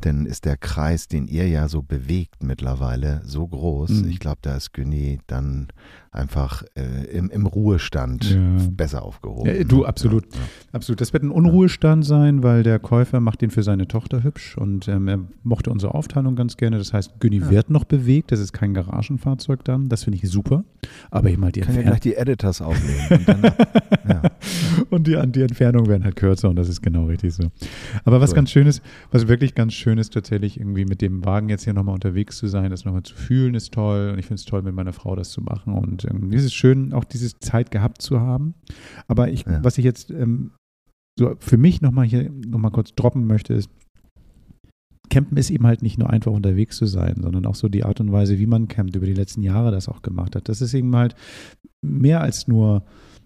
[0.00, 3.90] dann ist der Kreis, den ihr ja so bewegt mittlerweile, so groß.
[3.90, 4.08] Mhm.
[4.08, 5.68] Ich glaube, da ist Günni dann
[6.10, 8.56] einfach äh, im, im, Ruhestand ja.
[8.80, 9.46] Besser aufgehoben.
[9.46, 10.24] Ja, du, absolut.
[10.32, 10.40] Ja,
[10.72, 11.00] absolut.
[11.00, 14.88] Das wird ein Unruhestand sein, weil der Käufer macht den für seine Tochter hübsch und
[14.88, 16.78] ähm, er mochte unsere Aufteilung ganz gerne.
[16.78, 18.32] Das heißt, Günni wird noch bewegt.
[18.32, 19.88] Das ist kein Garagenfahrzeug dann.
[19.88, 20.64] Das finde ich super.
[21.10, 23.06] Aber ich mal die Kann ja gleich die Editors aufnehmen.
[23.10, 23.52] Und, dann,
[24.90, 27.44] und die, die Entfernungen werden halt kürzer und das ist genau richtig so.
[28.04, 28.36] Aber was cool.
[28.36, 31.74] ganz schön ist, was wirklich ganz schön ist, tatsächlich irgendwie mit dem Wagen jetzt hier
[31.74, 34.10] nochmal unterwegs zu sein, das nochmal zu fühlen, ist toll.
[34.12, 35.74] Und ich finde es toll, mit meiner Frau das zu machen.
[35.74, 38.54] Und und ähm, es ist schön, auch diese Zeit gehabt zu haben.
[39.08, 39.62] Aber ich, ja.
[39.62, 40.52] was ich jetzt ähm,
[41.18, 43.70] so für mich nochmal hier nochmal kurz droppen möchte, ist,
[45.10, 48.00] Campen ist eben halt nicht nur einfach unterwegs zu sein, sondern auch so die Art
[48.00, 50.48] und Weise, wie man campt, über die letzten Jahre das auch gemacht hat.
[50.48, 51.14] Das ist eben halt
[51.84, 52.84] mehr als nur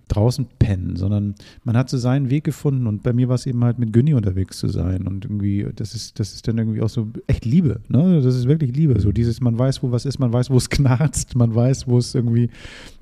[0.08, 1.34] draußen pennen, sondern
[1.64, 4.14] man hat so seinen Weg gefunden und bei mir war es eben halt mit Günni
[4.14, 7.80] unterwegs zu sein und irgendwie, das ist, das ist dann irgendwie auch so echt Liebe,
[7.88, 8.20] ne?
[8.22, 9.00] Das ist wirklich Liebe.
[9.00, 11.98] So dieses, man weiß, wo was ist, man weiß, wo es knarzt, man weiß, wo
[11.98, 12.50] es irgendwie,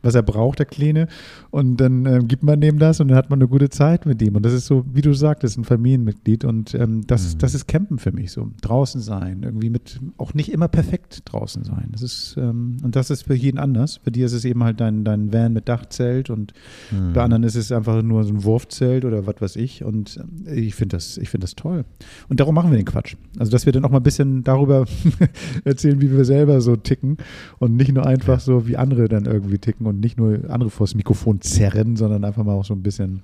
[0.03, 1.09] was er braucht, der Kleine.
[1.51, 4.21] Und dann äh, gibt man dem das und dann hat man eine gute Zeit mit
[4.23, 4.37] ihm.
[4.37, 6.45] Und das ist so, wie du sagtest, ein Familienmitglied.
[6.45, 7.39] Und ähm, das, mhm.
[7.39, 8.51] das ist Campen für mich so.
[8.61, 11.89] Draußen sein, irgendwie mit, auch nicht immer perfekt draußen sein.
[11.93, 13.99] Das ist, ähm, und das ist für jeden anders.
[13.99, 16.53] Für dir ist es eben halt dein, dein Van mit Dachzelt und
[16.93, 17.13] Mhm.
[17.13, 19.83] Bei anderen ist es einfach nur so ein Wurfzelt oder was weiß ich.
[19.85, 21.85] Und ich finde das, ich das toll.
[22.29, 23.17] Und darum machen wir den Quatsch.
[23.39, 24.85] Also, dass wir dann auch mal ein bisschen darüber
[25.65, 27.17] erzählen, wie wir selber so ticken
[27.59, 30.95] und nicht nur einfach so, wie andere dann irgendwie ticken und nicht nur andere vors
[30.95, 33.23] Mikrofon zerren, sondern einfach mal auch so ein bisschen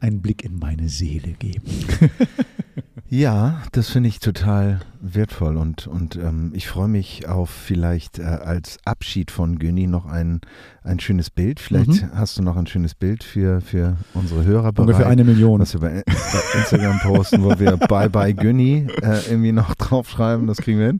[0.00, 1.64] einen Blick in meine Seele geben.
[3.10, 8.24] Ja, das finde ich total wertvoll und, und ähm, ich freue mich auf vielleicht äh,
[8.24, 10.42] als Abschied von Günni noch ein,
[10.82, 11.58] ein schönes Bild.
[11.58, 12.10] Vielleicht mhm.
[12.14, 14.88] hast du noch ein schönes Bild für, für unsere Hörer bereit.
[14.88, 15.62] Ungefähr eine Million.
[15.62, 20.46] Was wir bei, bei Instagram posten, wo wir Bye Bye Günni äh, irgendwie noch draufschreiben,
[20.46, 20.98] das kriegen wir hin.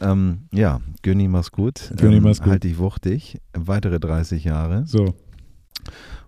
[0.00, 1.92] Ähm, ja, Günni, mach's gut.
[1.98, 2.52] Günni, ähm, mach's gut.
[2.52, 3.38] Halt dich wuchtig.
[3.52, 4.86] Weitere 30 Jahre.
[4.86, 5.14] So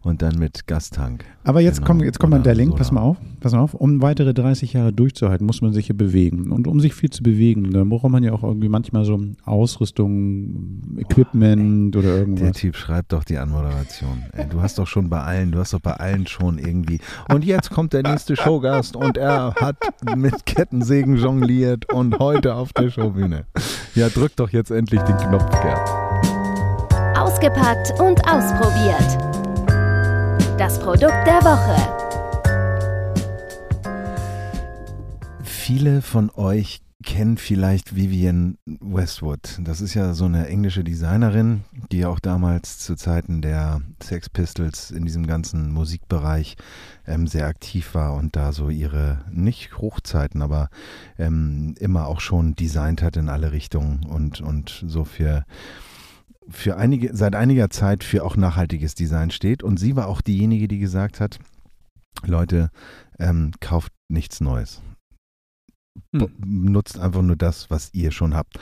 [0.03, 1.25] und dann mit Gastank.
[1.45, 1.87] Aber jetzt genau.
[1.89, 3.75] kommt, jetzt kommt mal der Link, pass mal auf, pass mal auf.
[3.75, 6.53] Um weitere 30 Jahre durchzuhalten, muss man sich hier bewegen.
[6.53, 10.83] Und um sich viel zu bewegen, da braucht man ja auch irgendwie manchmal so Ausrüstung,
[10.99, 12.43] Equipment oh, oder irgendwas.
[12.43, 14.23] Der Typ schreibt doch die Anmoderation.
[14.33, 17.01] Ey, du hast doch schon bei allen, du hast doch bei allen schon irgendwie.
[17.29, 19.77] Und jetzt kommt der nächste Showgast und er hat
[20.17, 23.47] mit Kettensägen jongliert und heute auf der Showbühne.
[23.95, 25.89] Ja, drück doch jetzt endlich den Knopf, Gerd.
[27.17, 29.42] Ausgepackt und ausprobiert.
[30.59, 31.77] Das Produkt der Woche.
[35.43, 39.59] Viele von euch kennen vielleicht Vivienne Westwood.
[39.61, 44.91] Das ist ja so eine englische Designerin, die auch damals zu Zeiten der Sex Pistols
[44.91, 46.57] in diesem ganzen Musikbereich
[47.07, 50.69] ähm, sehr aktiv war und da so ihre, nicht Hochzeiten, aber
[51.19, 55.45] ähm, immer auch schon designt hat in alle Richtungen und, und so für
[56.49, 59.63] für einige, seit einiger Zeit für auch nachhaltiges Design steht.
[59.63, 61.39] Und sie war auch diejenige, die gesagt hat,
[62.25, 62.71] Leute,
[63.19, 64.83] ähm, kauft nichts Neues.
[66.15, 66.29] Hm.
[66.45, 68.59] Nutzt einfach nur das, was ihr schon habt.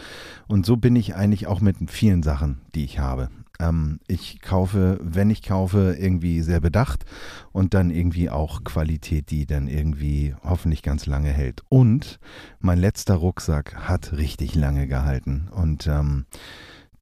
[0.49, 3.28] Und so bin ich eigentlich auch mit vielen Sachen, die ich habe.
[3.61, 7.05] Ähm, ich kaufe, wenn ich kaufe, irgendwie sehr bedacht
[7.53, 11.62] und dann irgendwie auch Qualität, die dann irgendwie hoffentlich ganz lange hält.
[11.68, 12.18] Und
[12.59, 15.49] mein letzter Rucksack hat richtig lange gehalten.
[15.53, 16.26] Und ähm,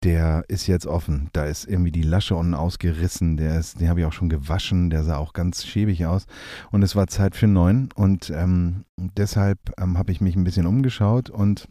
[0.04, 1.28] der ist jetzt offen.
[1.32, 3.36] Da ist irgendwie die Lasche unten ausgerissen.
[3.36, 4.90] Der ist, den habe ich auch schon gewaschen.
[4.90, 6.26] Der sah auch ganz schäbig aus.
[6.70, 7.88] Und es war Zeit für einen neuen.
[7.94, 11.68] Und ähm, deshalb ähm, habe ich mich ein bisschen umgeschaut und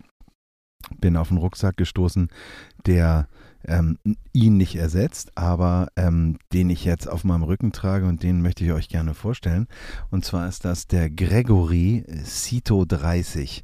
[1.00, 2.30] bin auf einen Rucksack gestoßen,
[2.86, 3.28] der
[3.66, 3.98] ähm,
[4.32, 8.64] ihn nicht ersetzt, aber ähm, den ich jetzt auf meinem Rücken trage und den möchte
[8.64, 9.68] ich euch gerne vorstellen.
[10.12, 13.64] Und zwar ist das der Gregory Cito 30.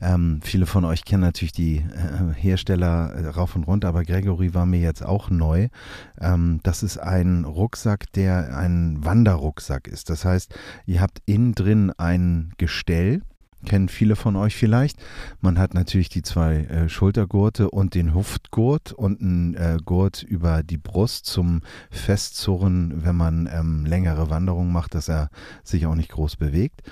[0.00, 4.54] Ähm, viele von euch kennen natürlich die äh, Hersteller äh, rauf und runter, aber Gregory
[4.54, 5.68] war mir jetzt auch neu.
[6.20, 10.10] Ähm, das ist ein Rucksack, der ein Wanderrucksack ist.
[10.10, 10.54] Das heißt,
[10.86, 13.22] ihr habt innen drin ein Gestell,
[13.64, 14.98] kennen viele von euch vielleicht.
[15.40, 20.62] Man hat natürlich die zwei äh, Schultergurte und den Hüftgurt und einen äh, Gurt über
[20.62, 25.30] die Brust zum Festzurren, wenn man ähm, längere Wanderungen macht, dass er
[25.62, 26.82] sich auch nicht groß bewegt.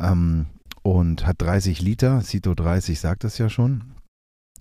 [0.00, 0.46] Ähm,
[0.82, 2.20] und hat 30 Liter.
[2.22, 3.94] Cito 30 sagt das ja schon.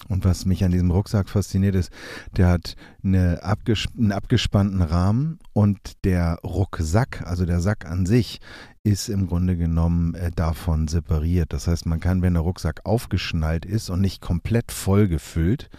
[0.08, 1.92] Und was mich an diesem Rucksack fasziniert ist,
[2.36, 8.40] der hat eine abges einen abgespannten Rahmen und der Rucksack, also der Sack an sich,
[8.84, 11.54] ist im Grunde genommen äh, davon separiert.
[11.54, 15.70] Das heißt, man kann, wenn der Rucksack aufgeschnallt ist und nicht komplett voll gefüllt,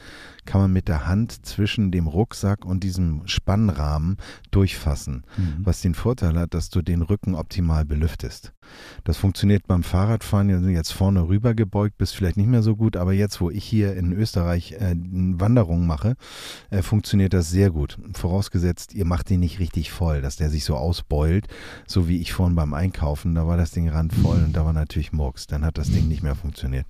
[0.44, 4.16] kann man mit der Hand zwischen dem Rucksack und diesem Spannrahmen
[4.50, 5.56] durchfassen, mhm.
[5.64, 8.52] was den Vorteil hat, dass du den Rücken optimal belüftest.
[9.04, 12.96] Das funktioniert beim Fahrradfahren, ja, jetzt vorne rüber gebeugt, bist vielleicht nicht mehr so gut,
[12.96, 16.16] aber jetzt, wo ich hier in Österreich äh, Wanderungen mache,
[16.70, 17.98] äh, funktioniert das sehr gut.
[18.14, 21.48] Vorausgesetzt, ihr macht den nicht richtig voll, dass der sich so ausbeult,
[21.86, 25.12] so wie ich vorhin beim Einkaufen, da war das Ding randvoll und da war natürlich
[25.12, 26.86] Murks, dann hat das Ding nicht mehr funktioniert.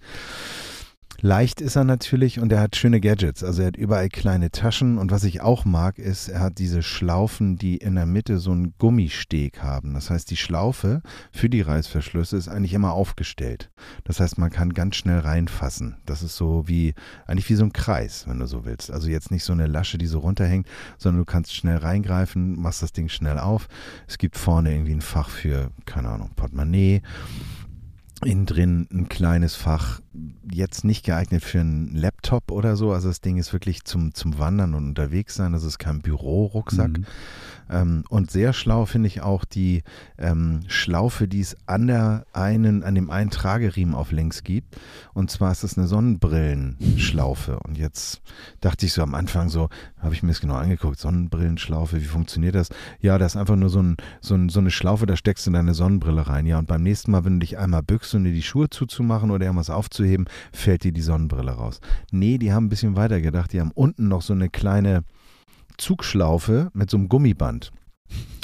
[1.24, 3.44] Leicht ist er natürlich und er hat schöne Gadgets.
[3.44, 6.82] Also er hat überall kleine Taschen und was ich auch mag, ist, er hat diese
[6.82, 9.94] Schlaufen, die in der Mitte so einen Gummisteg haben.
[9.94, 11.00] Das heißt, die Schlaufe
[11.30, 13.70] für die Reißverschlüsse ist eigentlich immer aufgestellt.
[14.02, 15.94] Das heißt, man kann ganz schnell reinfassen.
[16.06, 16.92] Das ist so wie,
[17.28, 18.90] eigentlich wie so ein Kreis, wenn du so willst.
[18.90, 20.66] Also jetzt nicht so eine Lasche, die so runterhängt,
[20.98, 23.68] sondern du kannst schnell reingreifen, machst das Ding schnell auf.
[24.08, 27.00] Es gibt vorne irgendwie ein Fach für, keine Ahnung, Portemonnaie
[28.24, 30.00] innen drin ein kleines Fach,
[30.50, 32.92] jetzt nicht geeignet für einen Laptop oder so.
[32.92, 35.52] Also das Ding ist wirklich zum, zum Wandern und unterwegs sein.
[35.52, 36.98] Das ist kein Bürorucksack.
[36.98, 37.06] Mhm.
[37.70, 39.82] Ähm, und sehr schlau finde ich auch die
[40.18, 44.76] ähm, Schlaufe, die es an der einen, an dem einen Trageriemen auf links gibt.
[45.14, 47.58] Und zwar ist es eine Sonnenbrillenschlaufe.
[47.60, 48.20] Und jetzt
[48.60, 49.68] dachte ich so am Anfang so,
[49.98, 52.68] habe ich mir das genau angeguckt, Sonnenbrillenschlaufe, wie funktioniert das?
[53.00, 55.50] Ja, das ist einfach nur so, ein, so, ein, so eine Schlaufe, da steckst du
[55.50, 56.46] in deine Sonnenbrille rein.
[56.46, 59.30] Ja, und beim nächsten Mal, wenn du dich einmal bückst, um dir die Schuhe zuzumachen
[59.30, 61.80] oder irgendwas aufzuheben, fällt dir die Sonnenbrille raus.
[62.10, 63.52] Nee, die haben ein bisschen weiter gedacht.
[63.52, 65.04] Die haben unten noch so eine kleine
[65.78, 67.72] Zugschlaufe mit so einem Gummiband.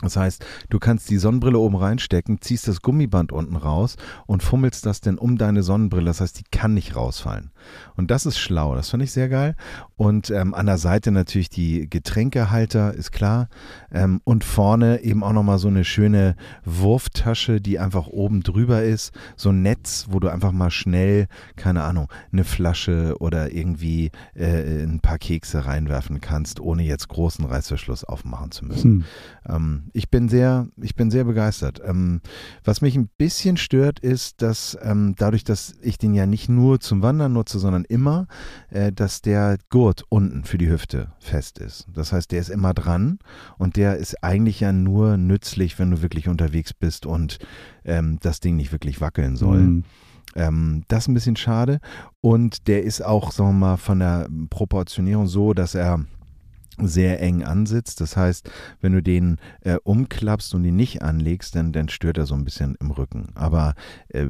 [0.02, 3.96] Das heißt, du kannst die Sonnenbrille oben reinstecken, ziehst das Gummiband unten raus
[4.26, 6.04] und fummelst das dann um deine Sonnenbrille.
[6.04, 7.50] Das heißt, die kann nicht rausfallen.
[7.96, 8.76] Und das ist schlau.
[8.76, 9.56] Das fand ich sehr geil.
[9.96, 13.48] Und ähm, an der Seite natürlich die Getränkehalter, ist klar.
[13.90, 19.12] Ähm, und vorne eben auch nochmal so eine schöne Wurftasche, die einfach oben drüber ist.
[19.36, 21.26] So ein Netz, wo du einfach mal schnell,
[21.56, 27.44] keine Ahnung, eine Flasche oder irgendwie äh, ein paar Kekse reinwerfen kannst, ohne jetzt großen
[27.44, 28.90] Reißverschluss aufmachen zu müssen.
[28.90, 29.04] Hm.
[29.48, 31.80] Ähm, ich bin sehr, ich bin sehr begeistert.
[31.84, 32.20] Ähm,
[32.64, 36.80] was mich ein bisschen stört, ist, dass ähm, dadurch, dass ich den ja nicht nur
[36.80, 38.26] zum Wandern nutze, sondern immer,
[38.70, 41.86] äh, dass der Gurt unten für die Hüfte fest ist.
[41.92, 43.18] Das heißt, der ist immer dran
[43.58, 47.38] und der ist eigentlich ja nur nützlich, wenn du wirklich unterwegs bist und
[47.84, 49.60] ähm, das Ding nicht wirklich wackeln soll.
[49.60, 49.84] Mhm.
[50.34, 51.80] Ähm, das ist ein bisschen schade.
[52.20, 56.04] Und der ist auch, sagen wir mal, von der Proportionierung so, dass er
[56.80, 58.00] sehr eng ansitzt.
[58.00, 58.50] Das heißt,
[58.80, 62.44] wenn du den äh, umklappst und ihn nicht anlegst, dann, dann stört er so ein
[62.44, 63.28] bisschen im Rücken.
[63.34, 63.74] Aber
[64.08, 64.26] äh,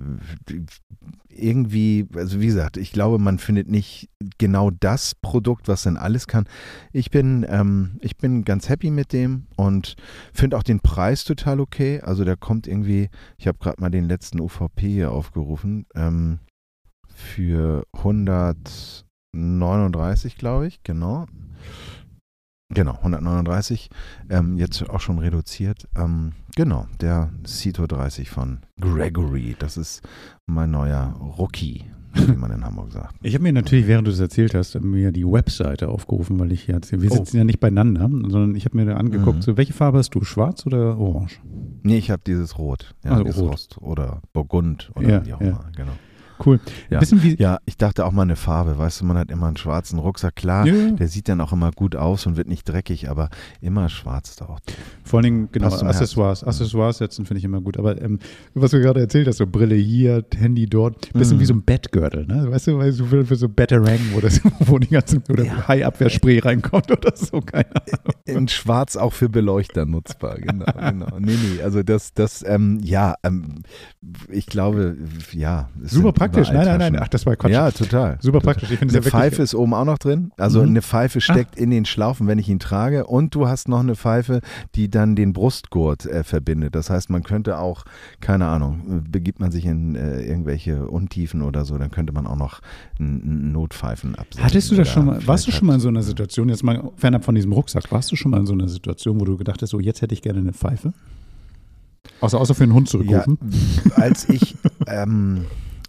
[1.28, 6.26] irgendwie, also wie gesagt, ich glaube, man findet nicht genau das Produkt, was dann alles
[6.26, 6.46] kann.
[6.92, 9.96] Ich bin, ähm, ich bin ganz happy mit dem und
[10.32, 12.00] finde auch den Preis total okay.
[12.00, 16.40] Also der kommt irgendwie, ich habe gerade mal den letzten UVP hier aufgerufen, ähm,
[17.18, 21.26] für 139, glaube ich, genau.
[22.74, 23.88] Genau, 139.
[24.28, 25.88] Ähm, jetzt auch schon reduziert.
[25.96, 29.56] Ähm, genau, der Cito 30 von Gregory.
[29.58, 30.06] Das ist
[30.46, 33.14] mein neuer Rookie, wie man in Hamburg sagt.
[33.22, 36.66] Ich habe mir natürlich, während du es erzählt hast, mir die Webseite aufgerufen, weil ich
[36.66, 37.38] jetzt, wir sitzen oh.
[37.38, 39.42] ja nicht beieinander, sondern ich habe mir da angeguckt, mhm.
[39.42, 41.40] so, welche Farbe hast du, schwarz oder orange?
[41.82, 42.94] Nee, ich habe dieses Rot.
[43.02, 43.52] Ja, also dieses Rot.
[43.52, 45.92] Rost oder Burgund oder ja, wie auch immer, genau.
[46.44, 46.60] Cool.
[46.90, 46.98] Ja.
[46.98, 48.78] Bisschen wie ja, ich dachte auch mal eine Farbe.
[48.78, 50.36] Weißt du, man hat immer einen schwarzen Rucksack.
[50.36, 50.90] Klar, ja.
[50.92, 53.30] der sieht dann auch immer gut aus und wird nicht dreckig, aber
[53.60, 54.62] immer schwarz taucht.
[55.04, 56.42] Vor allen Dingen, genau, Accessoires.
[56.42, 56.48] Herz.
[56.48, 57.78] Accessoires setzen finde ich immer gut.
[57.78, 58.18] Aber ähm,
[58.54, 61.40] was du gerade erzählt hast, so Brille hier, Handy dort, bisschen mhm.
[61.40, 62.50] wie so ein Bettgürtel, ne?
[62.50, 65.68] Weißt du, weil du für, für so Batarang, wo, das, wo die ganzen, oder ja.
[65.68, 68.14] High-Abwehrspray reinkommt oder so, keine Ahnung.
[68.24, 71.18] In schwarz auch für Beleuchter nutzbar, genau, genau.
[71.18, 73.62] Nee, nee, also das, das, ähm, ja, ähm,
[74.28, 74.96] ich glaube,
[75.32, 75.68] ja.
[75.82, 76.27] Super praktisch.
[76.32, 76.98] Nein, nein, nein.
[77.00, 77.52] Ach, das war Quatsch.
[77.52, 78.18] Ja, total.
[78.20, 78.70] Super praktisch.
[78.70, 80.32] Ich eine Pfeife ist oben auch noch drin.
[80.36, 80.68] Also mhm.
[80.68, 81.60] eine Pfeife steckt ah.
[81.60, 83.06] in den Schlaufen, wenn ich ihn trage.
[83.06, 84.40] Und du hast noch eine Pfeife,
[84.74, 86.74] die dann den Brustgurt äh, verbindet.
[86.74, 87.84] Das heißt, man könnte auch,
[88.20, 92.36] keine Ahnung, begibt man sich in äh, irgendwelche Untiefen oder so, dann könnte man auch
[92.36, 92.60] noch
[92.98, 94.44] Notpfeifen absetzen.
[94.44, 96.90] Hattest du das schon mal, warst du schon mal in so einer Situation, jetzt mal
[96.96, 99.62] fernab von diesem Rucksack, warst du schon mal in so einer Situation, wo du gedacht
[99.62, 100.92] hast, so jetzt hätte ich gerne eine Pfeife?
[102.20, 103.38] Außer, außer für einen Hund zurückrufen?
[103.90, 104.56] Ja, als ich
[104.86, 105.44] ähm,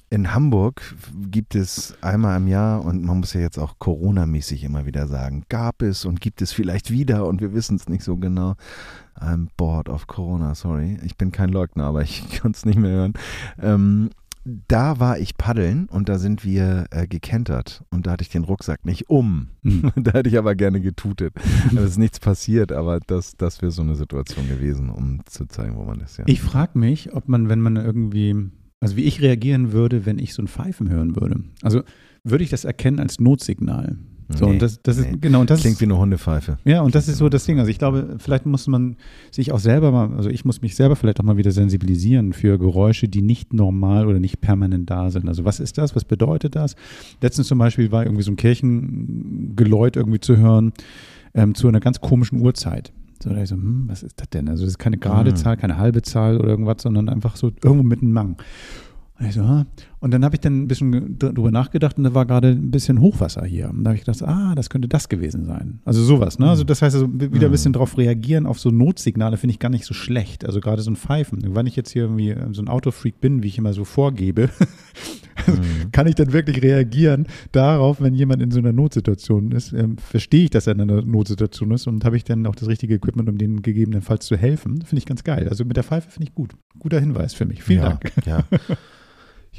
[0.10, 0.96] in Hamburg
[1.30, 5.44] gibt es einmal im Jahr, und man muss ja jetzt auch Corona-mäßig immer wieder sagen,
[5.50, 8.56] gab es und gibt es vielleicht wieder und wir wissen es nicht so genau.
[9.20, 10.98] I'm bored of Corona, sorry.
[11.04, 13.14] Ich bin kein Leugner, aber ich kann es nicht mehr hören.
[13.62, 14.10] Ähm,
[14.68, 18.46] da war ich paddeln und da sind wir äh, gekentert und da hatte ich den
[18.46, 19.50] Rucksack nicht um.
[19.62, 19.92] Mhm.
[19.96, 21.34] da hätte ich aber gerne getutet.
[21.72, 25.76] Da ist nichts passiert, aber das, das wäre so eine Situation gewesen, um zu zeigen,
[25.76, 26.18] wo man ist.
[26.18, 26.24] Ja.
[26.28, 28.50] Ich frage mich, ob man, wenn man irgendwie,
[28.80, 31.44] also wie ich reagieren würde, wenn ich so ein Pfeifen hören würde.
[31.62, 31.82] Also
[32.24, 33.98] würde ich das erkennen als Notsignal?
[34.32, 35.10] So, nee, und das, das nee.
[35.10, 36.60] ist, genau, und das klingt wie eine Hundepfeife.
[36.64, 37.58] Ja, und das ist so das Ding.
[37.58, 38.96] Also ich glaube, vielleicht muss man
[39.32, 42.60] sich auch selber mal, also ich muss mich selber vielleicht auch mal wieder sensibilisieren für
[42.60, 45.28] Geräusche, die nicht normal oder nicht permanent da sind.
[45.28, 45.96] Also was ist das?
[45.96, 46.76] Was bedeutet das?
[47.22, 50.74] Letztens zum Beispiel war irgendwie so ein Kirchengeläut irgendwie zu hören
[51.34, 52.94] ähm, zu einer ganz komischen Uhrzeit.
[53.22, 54.48] So, da ich so, hm, was ist das denn?
[54.48, 55.36] Also das ist keine gerade mhm.
[55.36, 58.38] Zahl, keine halbe Zahl oder irgendwas, sondern einfach so irgendwo mitten Mang.
[59.20, 59.66] Und, ich so, ah.
[60.00, 63.02] und dann habe ich dann ein bisschen drüber nachgedacht und da war gerade ein bisschen
[63.02, 63.70] Hochwasser hier.
[63.70, 65.80] Und da habe ich gedacht, ah, das könnte das gewesen sein.
[65.84, 66.50] Also sowas, ne?
[66.50, 67.74] Also das heißt, also wieder ein bisschen mhm.
[67.74, 70.46] drauf reagieren auf so Notsignale finde ich gar nicht so schlecht.
[70.46, 71.54] Also gerade so ein Pfeifen.
[71.54, 74.50] Wenn ich jetzt hier irgendwie so ein Autofreak bin, wie ich immer so vorgebe,
[75.48, 75.92] mhm.
[75.92, 79.74] kann ich dann wirklich reagieren darauf, wenn jemand in so einer Notsituation ist?
[79.74, 82.68] Ähm, verstehe ich, dass er in einer Notsituation ist und habe ich dann auch das
[82.68, 84.82] richtige Equipment, um denen gegebenenfalls zu helfen?
[84.82, 85.48] Finde ich ganz geil.
[85.50, 86.54] Also mit der Pfeife finde ich gut.
[86.78, 87.64] Guter Hinweis für mich.
[87.64, 88.12] Vielen ja, Dank.
[88.26, 88.44] Ja.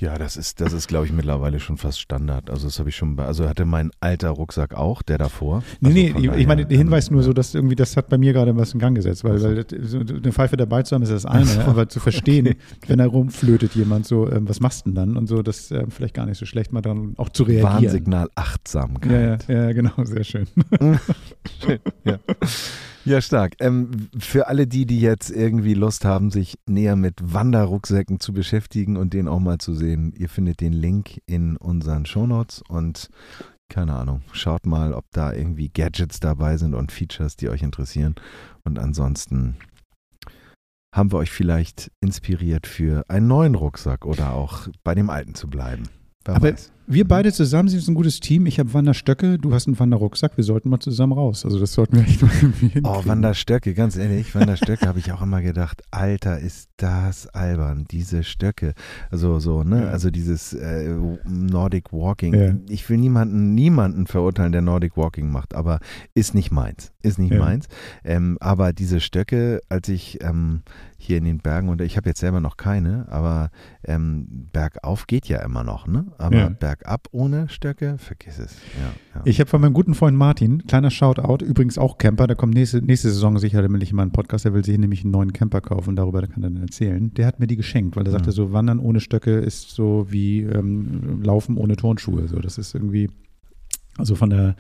[0.01, 2.49] Ja, das ist, das ist, glaube ich, mittlerweile schon fast Standard.
[2.49, 5.63] Also das habe ich schon, bei, also hatte mein alter Rucksack auch, der davor.
[5.81, 8.09] Nee, also nee, ich, ich meine, der Hinweis ähm, nur so, dass irgendwie, das hat
[8.09, 11.03] bei mir gerade was in Gang gesetzt, weil, weil so eine Pfeife dabei zu haben
[11.03, 12.57] ist das eine, so, aber zu verstehen, okay.
[12.87, 15.85] wenn da rumflötet jemand so, ähm, was machst du denn dann und so, das äh,
[15.91, 17.75] vielleicht gar nicht so schlecht, mal dann auch zu reagieren.
[17.75, 19.45] Warnsignal Achtsamkeit.
[19.49, 20.47] Ja, ja, ja genau, sehr schön.
[21.61, 22.19] schön ja.
[23.05, 23.55] Ja, stark.
[23.61, 28.97] Ähm, für alle die, die jetzt irgendwie Lust haben, sich näher mit Wanderrucksäcken zu beschäftigen
[28.97, 33.09] und den auch mal zu sehen, ihr findet den Link in unseren Shownotes und
[33.71, 38.17] keine Ahnung, schaut mal, ob da irgendwie Gadgets dabei sind und Features, die euch interessieren.
[38.65, 39.57] Und ansonsten
[40.93, 45.49] haben wir euch vielleicht inspiriert für einen neuen Rucksack oder auch bei dem alten zu
[45.49, 45.85] bleiben.
[46.25, 46.73] Wer Aber weiß.
[46.91, 48.47] Wir beide zusammen sind ein gutes Team.
[48.47, 50.37] Ich habe Wanderstöcke, du hast einen Wanderrucksack.
[50.37, 51.45] Wir sollten mal zusammen raus.
[51.45, 52.81] Also das sollten wir echt mal irgendwie.
[52.83, 58.25] Oh, Wanderstöcke, ganz ehrlich, Wanderstöcke habe ich auch immer gedacht, Alter, ist das albern, diese
[58.25, 58.75] Stöcke.
[59.11, 62.35] Also so, ne, also dieses äh, Nordic Walking.
[62.35, 62.55] Ja.
[62.69, 65.79] Ich will niemanden, niemanden verurteilen, der Nordic Walking macht, aber
[66.15, 66.93] ist nicht meins.
[67.03, 67.39] Ist nicht ja.
[67.39, 67.69] meins.
[68.03, 70.63] Ähm, aber diese Stöcke, als ich ähm,
[70.99, 73.51] hier in den Bergen, und ich habe jetzt selber noch keine, aber
[73.85, 76.07] ähm, bergauf geht ja immer noch, ne?
[76.19, 76.51] Aber ja.
[76.81, 78.57] Bergab ohne Stöcke, vergiss es.
[78.79, 79.23] Ja, ja.
[79.25, 82.83] Ich habe von meinem guten Freund Martin, kleiner Shoutout, übrigens auch Camper, der kommt nächste,
[82.83, 86.23] nächste Saison sicherlich in meinen Podcast, der will sich nämlich einen neuen Camper kaufen, darüber
[86.23, 87.13] kann er dann erzählen.
[87.15, 88.35] Der hat mir die geschenkt, weil er sagte, mhm.
[88.35, 92.29] so Wandern ohne Stöcke ist so wie ähm, Laufen ohne Turnschuhe.
[92.29, 93.11] So, das ist irgendwie,
[93.99, 94.57] also von der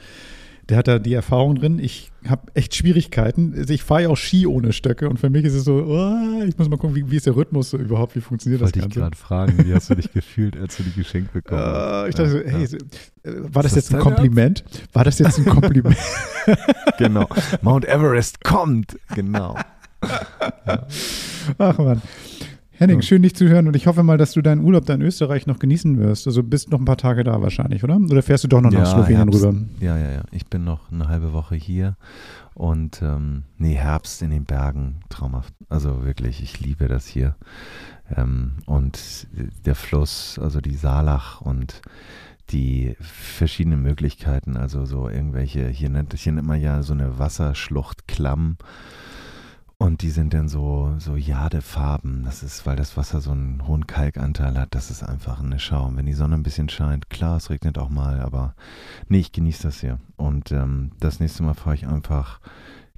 [0.70, 1.78] der hat da die Erfahrung drin.
[1.78, 3.54] Ich habe echt Schwierigkeiten.
[3.56, 6.42] Also ich fahre ja auch Ski ohne Stöcke und für mich ist es so, oh,
[6.46, 8.94] ich muss mal gucken, wie, wie ist der Rhythmus überhaupt, wie funktioniert Wollte das ich
[8.94, 9.00] Ganze?
[9.00, 12.04] gerade fragen, wie hast du dich gefühlt, als du die geschenkt bekommen hast?
[12.04, 12.66] Äh, ich dachte so, Ja, hey,
[13.24, 13.30] ja.
[13.30, 14.64] äh, war das, Ist jetzt das ein Kompliment?
[14.92, 15.96] War das jetzt ein Kompliment?
[16.98, 17.26] Genau.
[17.62, 18.98] Mount Everest kommt.
[19.14, 19.56] Genau.
[21.58, 22.02] Ach man.
[22.80, 25.02] Henning, schön dich zu hören und ich hoffe mal, dass du deinen Urlaub da in
[25.02, 26.26] Österreich noch genießen wirst.
[26.26, 27.96] Also bist noch ein paar Tage da wahrscheinlich, oder?
[27.96, 29.44] Oder fährst du doch noch nach Slowenien Herbst.
[29.44, 29.54] rüber?
[29.80, 30.22] Ja, ja, ja.
[30.30, 31.98] Ich bin noch eine halbe Woche hier
[32.54, 35.52] und ähm, nee, Herbst in den Bergen, traumhaft.
[35.68, 37.36] Also wirklich, ich liebe das hier.
[38.16, 39.28] Ähm, und
[39.66, 41.82] der Fluss, also die Saalach und
[42.48, 48.08] die verschiedenen Möglichkeiten, also so irgendwelche, hier nennt, hier nennt man ja so eine Wasserschlucht
[48.08, 48.56] Klamm.
[49.82, 52.24] Und die sind dann so, so Jadefarben.
[52.24, 55.86] Das ist, weil das Wasser so einen hohen Kalkanteil hat, das ist einfach eine Schau.
[55.86, 58.54] Und wenn die Sonne ein bisschen scheint, klar, es regnet auch mal, aber
[59.08, 59.98] nee, ich genieße das hier.
[60.16, 62.40] Und ähm, das nächste Mal fahre ich einfach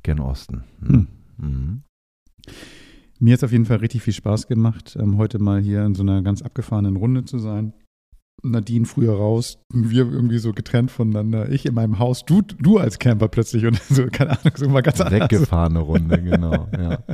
[0.02, 0.64] gen Osten.
[0.80, 1.06] Hm.
[1.36, 1.82] Mhm.
[3.20, 5.94] Mir hat es auf jeden Fall richtig viel Spaß gemacht, ähm, heute mal hier in
[5.94, 7.74] so einer ganz abgefahrenen Runde zu sein.
[8.42, 11.50] Nadine früher raus, wir irgendwie so getrennt voneinander.
[11.50, 14.82] Ich in meinem Haus, du, du als Camper plötzlich und so, keine Ahnung, so mal
[14.82, 15.30] ganz anders.
[15.30, 16.68] Weggefahrene Runde, genau.
[16.76, 16.98] Ja.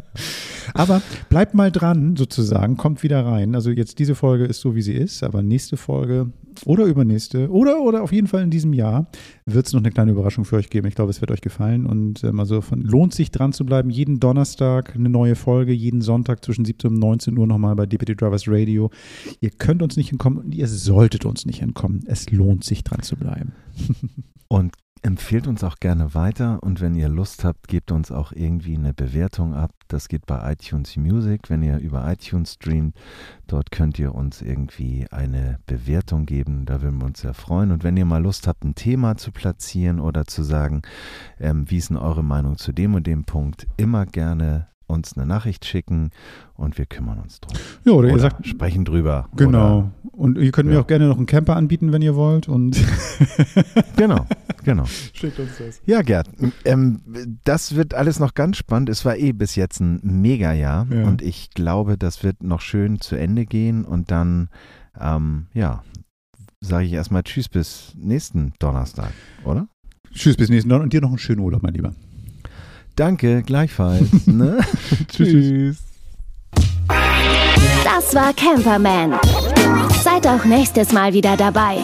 [0.74, 3.54] Aber bleibt mal dran, sozusagen, kommt wieder rein.
[3.54, 6.32] Also jetzt diese Folge ist so, wie sie ist, aber nächste Folge
[6.64, 9.06] oder übernächste oder, oder auf jeden Fall in diesem Jahr
[9.46, 10.88] wird es noch eine kleine Überraschung für euch geben.
[10.88, 13.90] Ich glaube, es wird euch gefallen und ähm, also von, lohnt sich dran zu bleiben.
[13.90, 18.16] Jeden Donnerstag eine neue Folge, jeden Sonntag zwischen 17 und 19 Uhr nochmal bei Deputy
[18.16, 18.90] Drivers Radio.
[19.40, 22.04] Ihr könnt uns nicht entkommen und ihr solltet uns nicht entkommen.
[22.06, 23.52] Es lohnt sich dran zu bleiben.
[24.48, 24.72] Und
[25.02, 28.94] empfehlt uns auch gerne weiter und wenn ihr Lust habt, gebt uns auch irgendwie eine
[28.94, 29.70] Bewertung ab.
[29.88, 31.50] Das geht bei iTunes Music.
[31.50, 32.96] Wenn ihr über iTunes streamt,
[33.46, 36.66] dort könnt ihr uns irgendwie eine Bewertung geben.
[36.66, 37.72] Da würden wir uns sehr freuen.
[37.72, 40.82] Und wenn ihr mal Lust habt, ein Thema zu platzieren oder zu sagen,
[41.38, 45.26] ähm, wie ist denn eure Meinung zu dem und dem Punkt, immer gerne uns eine
[45.26, 46.10] Nachricht schicken
[46.54, 47.56] und wir kümmern uns drum.
[47.84, 49.28] Ja, oder, ihr Oder sagt, sprechen drüber.
[49.36, 49.92] genau.
[50.12, 50.80] Und ihr könnt mir Ja.
[50.80, 52.76] auch gerne noch einen Camper anbieten, wenn ihr wollt und
[53.96, 54.26] genau,
[54.64, 54.84] genau.
[54.86, 55.80] schickt uns das.
[55.86, 56.28] Ja, Gerd,
[56.64, 57.00] ähm,
[57.44, 58.88] das wird alles noch ganz spannend.
[58.88, 61.04] Es war eh bis jetzt ein Mega-Jahr Ja.
[61.04, 64.48] und ich glaube, das wird noch schön zu Ende gehen und dann,
[65.00, 65.84] ähm, ja,
[66.60, 69.12] sage ich erstmal Tschüss bis nächsten Donnerstag,
[69.44, 69.68] oder?
[70.12, 71.92] Tschüss, bis nächsten Mal und dir noch einen schönen Urlaub, mein Lieber.
[72.98, 74.08] Danke, gleichfalls.
[74.26, 74.58] ne?
[75.06, 75.76] Tschüss.
[77.84, 79.14] Das war Camperman.
[80.02, 81.78] Seid auch nächstes Mal wieder dabei.